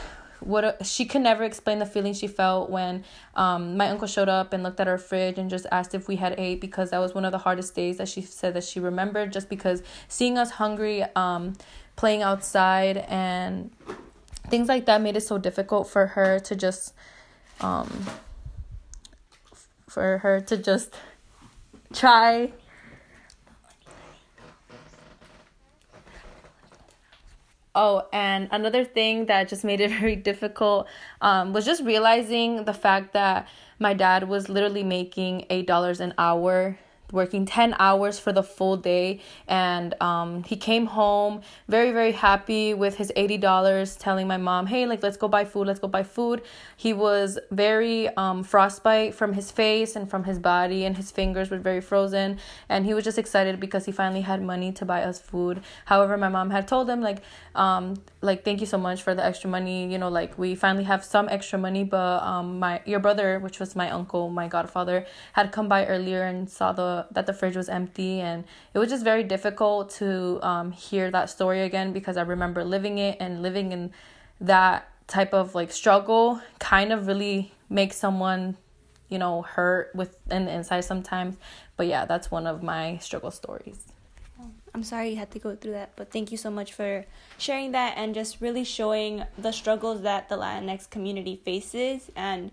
what 0.47 0.87
she 0.87 1.05
could 1.05 1.23
never 1.23 1.43
explain 1.45 1.79
the 1.79 1.87
feeling 1.87 2.15
she 2.15 2.27
felt 2.27 2.71
when 2.71 3.05
um, 3.35 3.77
my 3.77 3.89
uncle 3.89 4.07
showed 4.07 4.29
up 4.29 4.53
and 4.53 4.63
looked 4.63 4.79
at 4.79 4.87
our 4.87 4.99
fridge 4.99 5.39
and 5.39 5.51
just 5.51 5.67
asked 5.73 5.95
if 5.95 6.07
we 6.07 6.17
had 6.17 6.35
ate 6.39 6.61
because 6.61 6.91
that 6.91 6.99
was 6.99 7.15
one 7.15 7.25
of 7.25 7.33
the 7.33 7.39
hardest 7.39 7.75
days 7.75 7.99
that 7.99 8.09
she 8.09 8.23
said 8.23 8.55
that 8.55 8.65
she 8.65 8.79
remembered 8.79 9.33
just 9.33 9.49
because 9.49 9.83
seeing 10.09 10.39
us 10.39 10.53
hungry 10.53 11.05
um, 11.17 11.55
playing 11.97 12.23
outside 12.23 12.99
and 13.09 13.71
things 14.49 14.69
like 14.69 14.87
that 14.87 15.01
made 15.03 15.17
it 15.17 15.23
so 15.23 15.37
difficult 15.37 15.89
for 15.89 16.07
her 16.09 16.39
to 16.39 16.55
just 16.55 16.95
um, 17.61 18.07
for 19.89 20.19
her 20.19 20.41
to 20.41 20.57
just 20.57 20.95
try 21.93 22.53
Oh, 27.79 28.09
and 28.11 28.49
another 28.53 28.85
thing 28.87 29.27
that 29.27 29.49
just 29.49 29.63
made 29.63 29.81
it 29.81 29.91
very 30.01 30.17
difficult 30.17 30.89
um, 31.21 31.53
was 31.53 31.67
just 31.67 31.85
realizing 31.85 32.65
the 32.65 32.73
fact 32.73 33.13
that 33.13 33.49
my 33.79 33.93
dad 33.93 34.29
was 34.29 34.49
literally 34.49 34.83
making 34.83 35.45
$8 35.51 36.01
an 36.01 36.15
hour 36.17 36.79
working 37.13 37.47
10 37.47 37.75
hours 37.79 38.19
for 38.19 38.33
the 38.33 38.43
full 38.43 38.77
day 38.77 39.21
and 39.47 39.95
um, 40.01 40.43
he 40.45 40.57
came 40.57 40.87
home 40.87 41.41
very 41.69 41.93
very 41.93 42.13
happy 42.13 42.75
with 42.75 42.97
his 42.97 43.13
$80 43.17 43.99
telling 43.99 44.27
my 44.27 44.37
mom 44.37 44.67
hey 44.67 44.87
like 44.87 45.03
let's 45.03 45.17
go 45.17 45.29
buy 45.29 45.45
food 45.45 45.67
let's 45.67 45.81
go 45.81 45.89
buy 45.89 46.03
food. 46.03 46.43
He 46.77 46.93
was 46.93 47.39
very 47.51 48.09
um, 48.17 48.43
frostbite 48.43 49.15
from 49.15 49.33
his 49.35 49.51
face 49.51 49.97
and 49.97 50.09
from 50.09 50.25
his 50.25 50.39
body 50.39 50.85
and 50.85 50.97
his 50.97 51.11
fingers 51.11 51.51
were 51.51 51.59
very 51.59 51.81
frozen 51.81 52.39
and 52.69 52.85
he 52.87 52.95
was 52.95 53.05
just 53.05 53.19
excited 53.19 53.61
because 53.61 53.85
he 53.87 53.93
finally 53.93 54.23
had 54.23 54.43
money 54.43 54.73
to 54.73 54.85
buy 54.85 55.03
us 55.03 55.21
food. 55.21 55.63
However 55.87 56.17
my 56.17 56.29
mom 56.29 56.51
had 56.51 56.67
told 56.69 56.89
him 56.89 57.01
like 57.01 57.23
um, 57.55 57.95
like 58.21 58.45
thank 58.45 58.61
you 58.61 58.67
so 58.67 58.79
much 58.79 59.03
for 59.03 59.15
the 59.15 59.25
extra 59.25 59.49
money 59.49 59.91
you 59.91 59.99
know 59.99 60.09
like 60.09 60.39
we 60.39 60.55
finally 60.55 60.85
have 60.85 61.05
some 61.05 61.29
extra 61.29 61.59
money 61.59 61.85
but 61.85 62.23
um, 62.23 62.59
my 62.59 62.81
your 62.85 63.01
brother 63.01 63.39
which 63.39 63.59
was 63.59 63.75
my 63.75 63.91
uncle 63.91 64.29
my 64.29 64.47
godfather 64.49 65.07
had 65.33 65.53
come 65.53 65.69
by 65.69 65.87
earlier 65.87 66.23
and 66.23 66.49
saw 66.49 66.73
the 66.73 66.96
that 67.11 67.27
the 67.27 67.33
fridge 67.33 67.57
was 67.57 67.69
empty 67.69 68.21
and 68.21 68.45
it 68.75 68.79
was 68.79 68.89
just 68.89 69.05
very 69.05 69.23
difficult 69.23 69.91
to 69.91 70.39
um, 70.43 70.73
hear 70.73 71.11
that 71.11 71.31
story 71.31 71.63
again 71.63 71.93
because 71.93 72.17
I 72.17 72.23
remember 72.23 72.65
living 72.65 72.99
it 72.99 73.17
and 73.21 73.43
living 73.43 73.73
in 73.73 73.93
that 74.41 74.89
type 75.07 75.33
of 75.33 75.55
like 75.55 75.71
struggle 75.73 76.41
kind 76.59 76.93
of 76.93 77.07
really 77.07 77.53
makes 77.69 77.97
someone 77.97 78.57
you 79.09 79.19
know 79.19 79.43
hurt 79.43 79.91
with 79.95 80.19
in 80.31 80.47
the 80.47 80.53
inside 80.53 80.81
sometimes. 80.81 81.37
But 81.77 81.87
yeah 81.87 82.05
that's 82.05 82.31
one 82.31 82.47
of 82.47 82.63
my 82.63 82.99
struggle 82.99 83.31
stories. 83.31 83.87
I'm 84.77 84.85
sorry 84.85 85.09
you 85.09 85.17
had 85.17 85.31
to 85.31 85.39
go 85.39 85.57
through 85.57 85.73
that, 85.73 85.93
but 85.97 86.13
thank 86.13 86.31
you 86.31 86.37
so 86.37 86.51
much 86.51 86.75
for 86.75 87.07
sharing 87.39 87.73
that 87.73 87.95
and 87.97 88.15
just 88.15 88.43
really 88.43 88.63
showing 88.63 89.25
the 89.39 89.51
struggles 89.51 90.03
that 90.03 90.29
the 90.29 90.37
Latinx 90.37 90.91
community 90.91 91.41
faces 91.43 92.11
and 92.15 92.51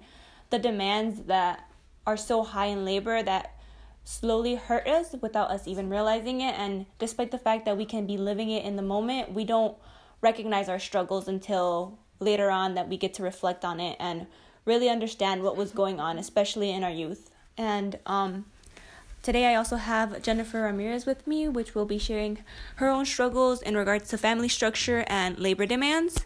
the 0.50 0.58
demands 0.58 1.24
that 1.24 1.68
are 2.08 2.16
so 2.16 2.44
high 2.44 2.68
in 2.68 2.86
labor 2.86 3.22
that 3.24 3.56
slowly 4.04 4.56
hurt 4.56 4.88
us 4.88 5.16
without 5.22 5.50
us 5.50 5.68
even 5.68 5.90
realizing 5.90 6.42
it. 6.42 6.56
And 6.58 6.86
despite 7.00 7.32
the 7.32 7.38
fact 7.38 7.66
that 7.66 7.78
we 7.78 7.86
can 7.86 8.06
be 8.06 8.18
living 8.18 8.50
it 8.50 8.66
in 8.66 8.76
the 8.76 8.82
moment, 8.82 9.34
we 9.34 9.46
don't 9.46 9.78
recognize 10.22 10.70
our 10.70 10.80
struggles 10.80 11.28
until 11.28 12.00
later 12.20 12.50
on 12.50 12.74
that 12.76 12.90
we 12.90 12.98
get 12.98 13.14
to 13.16 13.24
reflect 13.24 13.66
on 13.66 13.80
it 13.80 13.98
and 14.00 14.28
really 14.66 14.90
understand 14.90 15.44
what 15.44 15.58
was 15.58 15.72
going 15.72 16.00
on, 16.00 16.18
especially 16.18 16.70
in 16.70 16.84
our 16.84 16.92
youth. 16.92 17.30
And 17.58 18.00
um, 18.06 18.46
today 19.22 19.48
I 19.48 19.56
also 19.56 19.76
have 19.76 20.22
Jennifer 20.22 20.62
Ramirez 20.62 21.06
with 21.06 21.28
me, 21.28 21.48
which 21.48 21.76
will 21.76 21.86
be 21.86 21.98
sharing 21.98 22.44
her 22.78 22.90
own 22.90 23.06
struggles 23.06 23.62
in 23.62 23.76
regards 23.76 24.10
to 24.10 24.18
family 24.18 24.48
structure 24.48 25.04
and 25.08 25.38
labor 25.38 25.66
demands. 25.66 26.26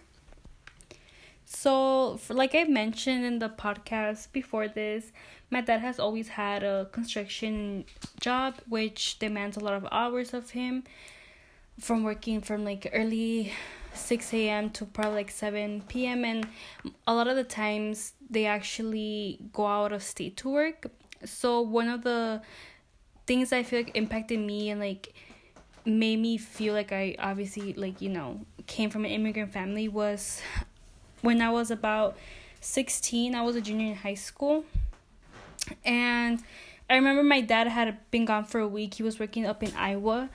So, 1.68 2.16
for, 2.16 2.34
like 2.34 2.56
I 2.56 2.64
mentioned 2.64 3.26
in 3.26 3.40
the 3.40 3.50
podcast 3.50 4.32
before 4.32 4.70
this, 4.70 5.12
my 5.52 5.60
dad 5.60 5.82
has 5.82 6.00
always 6.00 6.30
had 6.30 6.64
a 6.64 6.88
construction 6.94 7.84
job 8.22 8.56
which 8.70 9.20
demands 9.20 9.58
a 9.58 9.60
lot 9.60 9.74
of 9.74 9.86
hours 9.92 10.34
of 10.34 10.52
him 10.52 10.86
from 11.78 12.06
working 12.06 12.40
from 12.40 12.64
like 12.64 12.90
early 12.94 13.52
6 13.94 14.34
a.m. 14.34 14.70
to 14.70 14.86
probably 14.86 15.16
like 15.16 15.30
7 15.30 15.84
p.m. 15.90 16.24
And 16.24 16.48
a 17.06 17.14
lot 17.14 17.28
of 17.28 17.36
the 17.36 17.44
times 17.44 18.14
they 18.30 18.46
actually 18.46 19.38
go 19.52 19.68
out 19.68 19.92
of 19.92 20.02
state 20.02 20.38
to 20.38 20.50
work. 20.50 20.90
So, 21.26 21.60
one 21.60 21.90
of 21.90 22.02
the 22.02 22.42
things 23.26 23.52
I 23.52 23.64
feel 23.64 23.80
like 23.80 23.98
impacted 23.98 24.40
me 24.40 24.70
and 24.70 24.80
like 24.80 25.14
made 25.84 26.20
me 26.20 26.38
feel 26.38 26.74
like 26.74 26.94
I 26.94 27.18
obviously 27.20 27.74
like 27.74 28.02
you 28.02 28.10
know 28.10 28.46
came 28.68 28.90
from 28.90 29.04
an 29.04 29.12
immigrant 29.12 29.52
family 29.52 29.90
was 29.90 30.42
when 31.28 31.42
I 31.42 31.50
was 31.50 31.70
about 31.70 32.16
16 32.62 33.36
I 33.36 33.42
was 33.42 33.58
a 33.58 33.62
junior 33.62 33.88
in 33.88 33.96
high 33.96 34.20
school 34.30 34.64
and 35.84 36.42
I 36.90 36.96
remember 36.96 37.22
my 37.22 37.42
dad 37.42 37.68
had 37.68 37.98
been 38.12 38.24
gone 38.24 38.46
for 38.46 38.62
a 38.62 38.68
week. 38.68 38.94
He 38.94 39.04
was 39.04 39.20
working 39.20 39.46
up 39.46 39.62
in 39.62 39.74
Iowa 39.76 40.30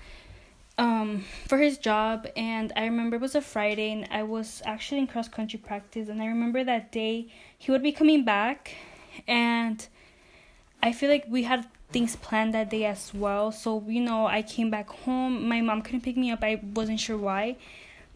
um 0.76 1.24
for 1.48 1.58
his 1.66 1.78
job 1.78 2.26
and 2.36 2.72
I 2.76 2.84
remember 2.84 3.16
it 3.16 3.22
was 3.22 3.34
a 3.34 3.40
Friday 3.40 3.90
and 3.92 4.06
I 4.10 4.22
was 4.22 4.60
actually 4.66 5.00
in 5.02 5.06
cross 5.06 5.28
country 5.28 5.58
practice 5.58 6.10
and 6.10 6.20
I 6.20 6.26
remember 6.26 6.62
that 6.62 6.92
day 6.92 7.14
he 7.56 7.70
would 7.72 7.82
be 7.82 7.92
coming 7.92 8.22
back 8.24 8.74
and 9.26 9.78
I 10.82 10.92
feel 10.92 11.08
like 11.08 11.24
we 11.26 11.44
had 11.44 11.66
things 11.90 12.16
planned 12.16 12.52
that 12.54 12.68
day 12.68 12.84
as 12.84 13.14
well. 13.14 13.52
So, 13.52 13.84
you 13.86 14.00
know, 14.00 14.26
I 14.26 14.42
came 14.42 14.70
back 14.70 14.88
home. 15.04 15.48
My 15.48 15.60
mom 15.60 15.82
couldn't 15.82 16.00
pick 16.00 16.16
me 16.16 16.30
up. 16.30 16.42
I 16.42 16.60
wasn't 16.74 17.00
sure 17.00 17.18
why. 17.18 17.56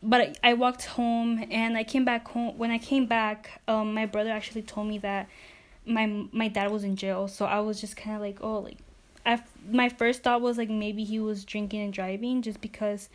But 0.02 0.38
I 0.42 0.54
walked 0.54 0.84
home 0.84 1.44
and 1.50 1.76
I 1.76 1.84
came 1.84 2.04
back 2.04 2.28
home. 2.28 2.56
When 2.58 2.70
I 2.70 2.78
came 2.78 3.06
back, 3.06 3.60
um, 3.66 3.94
my 3.94 4.06
brother 4.06 4.30
actually 4.30 4.62
told 4.62 4.88
me 4.88 4.98
that 4.98 5.28
my 5.84 6.26
my 6.32 6.48
dad 6.48 6.70
was 6.70 6.84
in 6.84 6.96
jail. 6.96 7.28
So 7.28 7.46
I 7.46 7.60
was 7.60 7.80
just 7.80 7.96
kind 7.96 8.16
of 8.16 8.22
like, 8.22 8.38
oh, 8.40 8.58
like, 8.58 8.78
I 9.24 9.42
my 9.70 9.88
first 9.88 10.22
thought 10.22 10.40
was 10.40 10.58
like 10.58 10.70
maybe 10.70 11.04
he 11.04 11.18
was 11.20 11.44
drinking 11.44 11.82
and 11.82 11.92
driving 11.92 12.42
just 12.42 12.60
because 12.60 13.08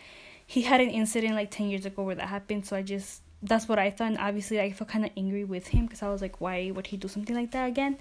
he 0.46 0.64
had 0.64 0.82
an 0.82 0.90
incident 0.90 1.36
like 1.36 1.52
ten 1.52 1.70
years 1.70 1.86
ago 1.86 2.04
where 2.04 2.16
that 2.16 2.28
happened. 2.28 2.66
So 2.66 2.76
I 2.76 2.82
just 2.82 3.22
that's 3.44 3.68
what 3.68 3.80
I 3.80 3.90
thought. 3.90 4.10
And 4.10 4.18
obviously, 4.18 4.60
I 4.60 4.72
felt 4.72 4.90
kind 4.90 5.06
of 5.06 5.12
angry 5.18 5.44
with 5.44 5.68
him 5.68 5.86
because 5.86 6.02
I 6.02 6.10
was 6.10 6.22
like, 6.22 6.42
why 6.42 6.72
would 6.72 6.88
he 6.88 6.98
do 6.98 7.08
something 7.08 7.36
like 7.36 7.52
that 7.52 7.68
again? 7.68 7.98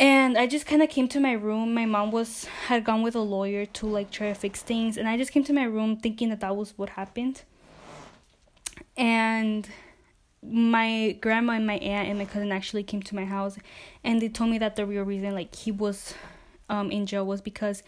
And 0.00 0.38
i 0.38 0.46
just 0.46 0.66
kind 0.66 0.82
of 0.82 0.88
came 0.88 1.06
to 1.06 1.20
my 1.20 1.32
room. 1.32 1.74
My 1.74 1.84
mom 1.84 2.10
was 2.10 2.46
had 2.66 2.84
gone 2.84 3.02
with 3.02 3.14
a 3.14 3.20
lawyer 3.20 3.66
to 3.66 3.86
like 3.86 4.10
try 4.10 4.28
to 4.28 4.34
fix 4.34 4.62
things. 4.62 4.96
And 4.96 5.06
i 5.06 5.16
just 5.16 5.30
came 5.30 5.44
to 5.44 5.52
my 5.52 5.64
room 5.64 5.96
thinking 5.96 6.30
that 6.30 6.40
that 6.40 6.56
was 6.56 6.76
what 6.76 6.90
happened. 6.90 7.42
And 8.96 9.68
my 10.42 11.18
grandma 11.20 11.52
and 11.52 11.66
my 11.66 11.76
aunt 11.76 12.08
and 12.08 12.18
my 12.18 12.24
cousin 12.24 12.50
actually 12.50 12.82
came 12.82 13.02
to 13.02 13.14
my 13.14 13.26
house 13.26 13.58
and 14.02 14.22
they 14.22 14.28
told 14.28 14.50
me 14.50 14.56
that 14.56 14.74
the 14.74 14.86
real 14.86 15.04
reason 15.04 15.34
like 15.34 15.54
he 15.54 15.70
was 15.70 16.14
um 16.70 16.90
in 16.90 17.04
jail 17.04 17.26
was 17.26 17.42
because 17.42 17.82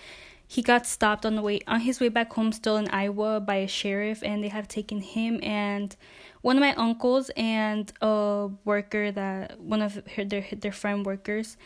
he 0.46 0.60
got 0.60 0.86
stopped 0.86 1.24
on 1.24 1.34
the 1.34 1.40
way 1.40 1.60
on 1.66 1.80
his 1.80 1.98
way 1.98 2.10
back 2.10 2.30
home 2.34 2.52
still 2.52 2.76
in 2.76 2.88
Iowa 2.88 3.40
by 3.40 3.54
a 3.54 3.66
sheriff 3.68 4.22
and 4.22 4.44
they 4.44 4.48
had 4.48 4.68
taken 4.68 5.00
him 5.00 5.40
and 5.42 5.96
one 6.42 6.56
of 6.56 6.60
my 6.60 6.74
uncles 6.74 7.30
and 7.36 7.90
a 8.02 8.50
worker 8.66 9.10
that 9.12 9.58
one 9.60 9.80
of 9.80 10.02
her, 10.16 10.24
their 10.24 10.44
their 10.52 10.72
friend 10.72 11.06
workers 11.06 11.56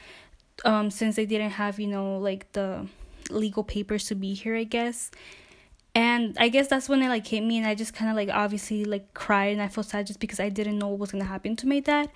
um 0.64 0.90
since 0.90 1.16
they 1.16 1.26
didn't 1.26 1.50
have 1.50 1.78
you 1.78 1.86
know 1.86 2.18
like 2.18 2.50
the 2.52 2.86
legal 3.30 3.64
papers 3.64 4.04
to 4.06 4.14
be 4.14 4.34
here 4.34 4.56
i 4.56 4.64
guess. 4.64 5.10
And 5.94 6.36
i 6.38 6.48
guess 6.48 6.68
that's 6.68 6.88
when 6.88 7.02
it 7.02 7.08
like 7.08 7.26
hit 7.26 7.40
me 7.42 7.56
and 7.58 7.66
i 7.66 7.74
just 7.74 7.94
kind 7.94 8.10
of 8.10 8.16
like 8.16 8.28
obviously 8.28 8.84
like 8.84 9.14
cried 9.14 9.52
and 9.52 9.62
i 9.62 9.68
felt 9.68 9.86
sad 9.86 10.06
just 10.06 10.20
because 10.20 10.40
i 10.40 10.48
didn't 10.48 10.78
know 10.78 10.88
what 10.88 10.98
was 10.98 11.12
going 11.12 11.24
to 11.24 11.28
happen 11.28 11.56
to 11.56 11.66
my 11.66 11.80
dad. 11.80 12.10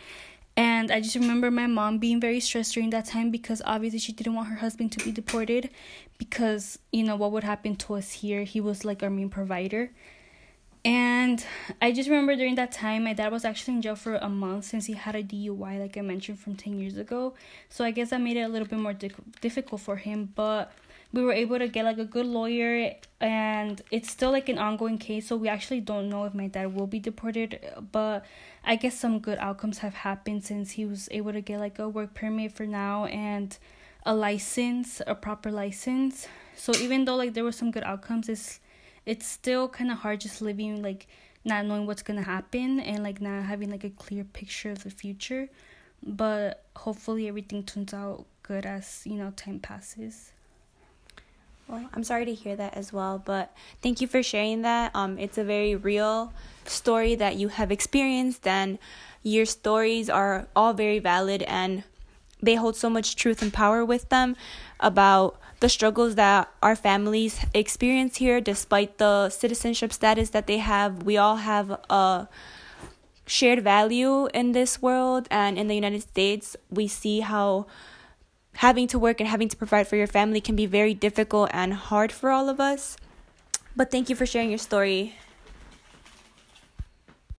And 0.57 0.91
i 0.91 1.01
just 1.01 1.17
remember 1.17 1.51
my 1.51 1.67
mom 1.67 1.99
being 1.99 2.21
very 2.21 2.41
stressed 2.41 2.75
during 2.75 2.91
that 2.91 3.07
time 3.07 3.31
because 3.31 3.63
obviously 3.65 3.99
she 3.99 4.13
didn't 4.13 4.35
want 4.35 4.49
her 4.49 4.57
husband 4.57 4.93
to 4.93 5.05
be 5.05 5.13
deported 5.13 5.71
because 6.19 6.79
you 6.93 7.03
know 7.03 7.17
what 7.17 7.33
would 7.33 7.45
happen 7.45 7.75
to 7.77 7.95
us 7.95 8.13
here? 8.13 8.43
He 8.45 8.61
was 8.61 8.85
like 8.85 9.03
our 9.03 9.11
main 9.11 9.31
provider 9.31 9.91
and 10.85 11.45
I 11.83 11.93
just 11.93 12.09
remember 12.09 12.35
during 12.37 12.55
that 12.55 12.73
time, 12.73 13.05
my 13.05 13.13
dad 13.13 13.33
was 13.33 13.45
actually 13.45 13.75
in 13.75 13.83
jail 13.83 13.97
for 13.97 14.17
a 14.17 14.29
month 14.29 14.65
since 14.65 14.87
he 14.87 14.95
had 14.95 15.15
a 15.15 15.23
DUI, 15.23 15.79
like 15.79 15.99
I 15.99 16.01
mentioned, 16.01 16.41
from 16.41 16.57
10 16.57 16.79
years 16.79 16.97
ago. 16.97 17.35
So 17.69 17.85
I 17.85 17.91
guess 17.91 18.11
that 18.11 18.21
made 18.21 18.39
it 18.39 18.43
a 18.43 18.49
little 18.49 18.67
bit 18.67 18.79
more 18.79 18.95
di- 18.95 19.11
difficult 19.43 19.83
for 19.83 19.97
him. 19.97 20.33
But 20.35 20.73
we 21.13 21.23
were 21.23 21.33
able 21.33 21.59
to 21.59 21.69
get 21.69 21.85
like 21.85 21.99
a 21.99 22.05
good 22.05 22.25
lawyer, 22.25 22.95
and 23.21 23.83
it's 23.91 24.11
still 24.11 24.31
like 24.31 24.49
an 24.49 24.57
ongoing 24.57 24.97
case. 24.97 25.27
So 25.27 25.37
we 25.37 25.49
actually 25.49 25.81
don't 25.81 26.09
know 26.09 26.25
if 26.25 26.35
my 26.35 26.47
dad 26.47 26.75
will 26.75 26.87
be 26.87 26.99
deported. 26.99 27.61
But 27.93 28.25
I 28.65 28.77
guess 28.77 28.99
some 28.99 29.19
good 29.19 29.39
outcomes 29.39 29.79
have 29.79 29.95
happened 29.95 30.45
since 30.45 30.73
he 30.73 30.87
was 30.87 31.09
able 31.11 31.33
to 31.33 31.43
get 31.43 31.61
like 31.61 31.79
a 31.79 31.89
work 31.89 32.15
permit 32.15 32.53
for 32.53 32.65
now 32.65 33.05
and 33.05 33.57
a 34.07 34.15
license, 34.15 35.03
a 35.07 35.15
proper 35.15 35.51
license. 35.51 36.27
So 36.57 36.73
even 36.77 37.05
though 37.05 37.17
like 37.17 37.35
there 37.35 37.45
were 37.45 37.53
some 37.53 37.71
good 37.71 37.85
outcomes, 37.85 38.31
it's 38.31 38.61
it's 39.07 39.27
still 39.27 39.69
kind 39.69 39.91
of 39.91 39.99
hard 39.99 40.21
just 40.21 40.43
living 40.43 40.83
like 40.83 41.07
not 41.45 41.65
knowing 41.65 41.87
what's 41.87 42.03
gonna 42.03 42.23
happen 42.23 42.81
and 42.81 43.03
like 43.03 43.21
not 43.21 43.45
having 43.45 43.71
like 43.71 43.85
a 43.85 43.91
clear 43.91 44.25
picture 44.25 44.71
of 44.71 44.85
the 44.85 44.91
future. 44.91 45.49
But 46.03 46.65
hopefully 46.77 47.29
everything 47.29 47.63
turns 47.65 47.93
out 47.93 48.27
good 48.43 48.67
as 48.67 49.03
you 49.05 49.15
know 49.15 49.33
time 49.37 49.61
passes. 49.61 50.33
Well 51.69 51.89
i'm 51.95 52.03
sorry 52.03 52.25
to 52.25 52.35
hear 52.35 52.57
that 52.57 52.75
as 52.75 52.93
well 52.93 53.23
but 53.25 53.55
thank 53.81 54.01
you 54.01 54.09
for 54.09 54.23
sharing 54.23 54.63
that. 54.63 54.91
Um 54.95 55.19
it's 55.19 55.39
a 55.39 55.45
very 55.45 55.77
real 55.77 56.33
story 56.65 57.15
that 57.15 57.37
you 57.37 57.49
have 57.49 57.71
experienced 57.71 58.47
and 58.47 58.79
your 59.23 59.45
stories 59.45 60.11
are 60.11 60.49
all 60.57 60.73
very 60.73 60.99
valid 60.99 61.43
and 61.43 61.85
they 62.43 62.55
hold 62.55 62.77
so 62.77 62.89
much 62.89 63.17
truth 63.17 63.43
and 63.43 63.53
power 63.53 63.85
with 63.85 64.09
them 64.09 64.37
about 64.81 65.40
the 65.61 65.69
struggles 65.69 66.15
that 66.17 66.51
our 66.63 66.75
families 66.75 67.45
experience 67.55 68.17
here 68.17 68.41
despite 68.41 68.99
the 68.99 69.29
citizenship 69.29 69.93
status 69.93 70.31
that 70.31 70.47
they 70.47 70.59
have 70.59 71.03
we 71.05 71.17
all 71.17 71.37
have 71.37 71.71
a 71.89 72.29
shared 73.27 73.63
value 73.63 74.27
in 74.35 74.53
this 74.53 74.83
world. 74.83 75.29
And 75.31 75.57
in 75.59 75.69
the 75.69 75.75
united 75.75 76.03
states 76.03 76.57
we 76.71 76.89
see 76.89 77.21
how 77.21 77.67
having 78.55 78.89
to 78.89 78.99
work 78.99 79.21
and 79.21 79.29
having 79.29 79.49
to 79.49 79.57
provide 79.57 79.87
for 79.87 79.97
your 79.97 80.09
family 80.09 80.41
can 80.41 80.57
be 80.57 80.67
very 80.67 80.95
difficult 80.95 81.51
and 81.53 81.75
hard 81.75 82.11
for 82.11 82.31
all 82.31 82.49
of 82.49 82.59
us. 82.59 82.97
But 83.77 83.91
thank 83.91 84.11
you 84.11 84.17
for 84.17 84.27
sharing 84.27 84.51
your 84.51 84.59
story 84.59 85.15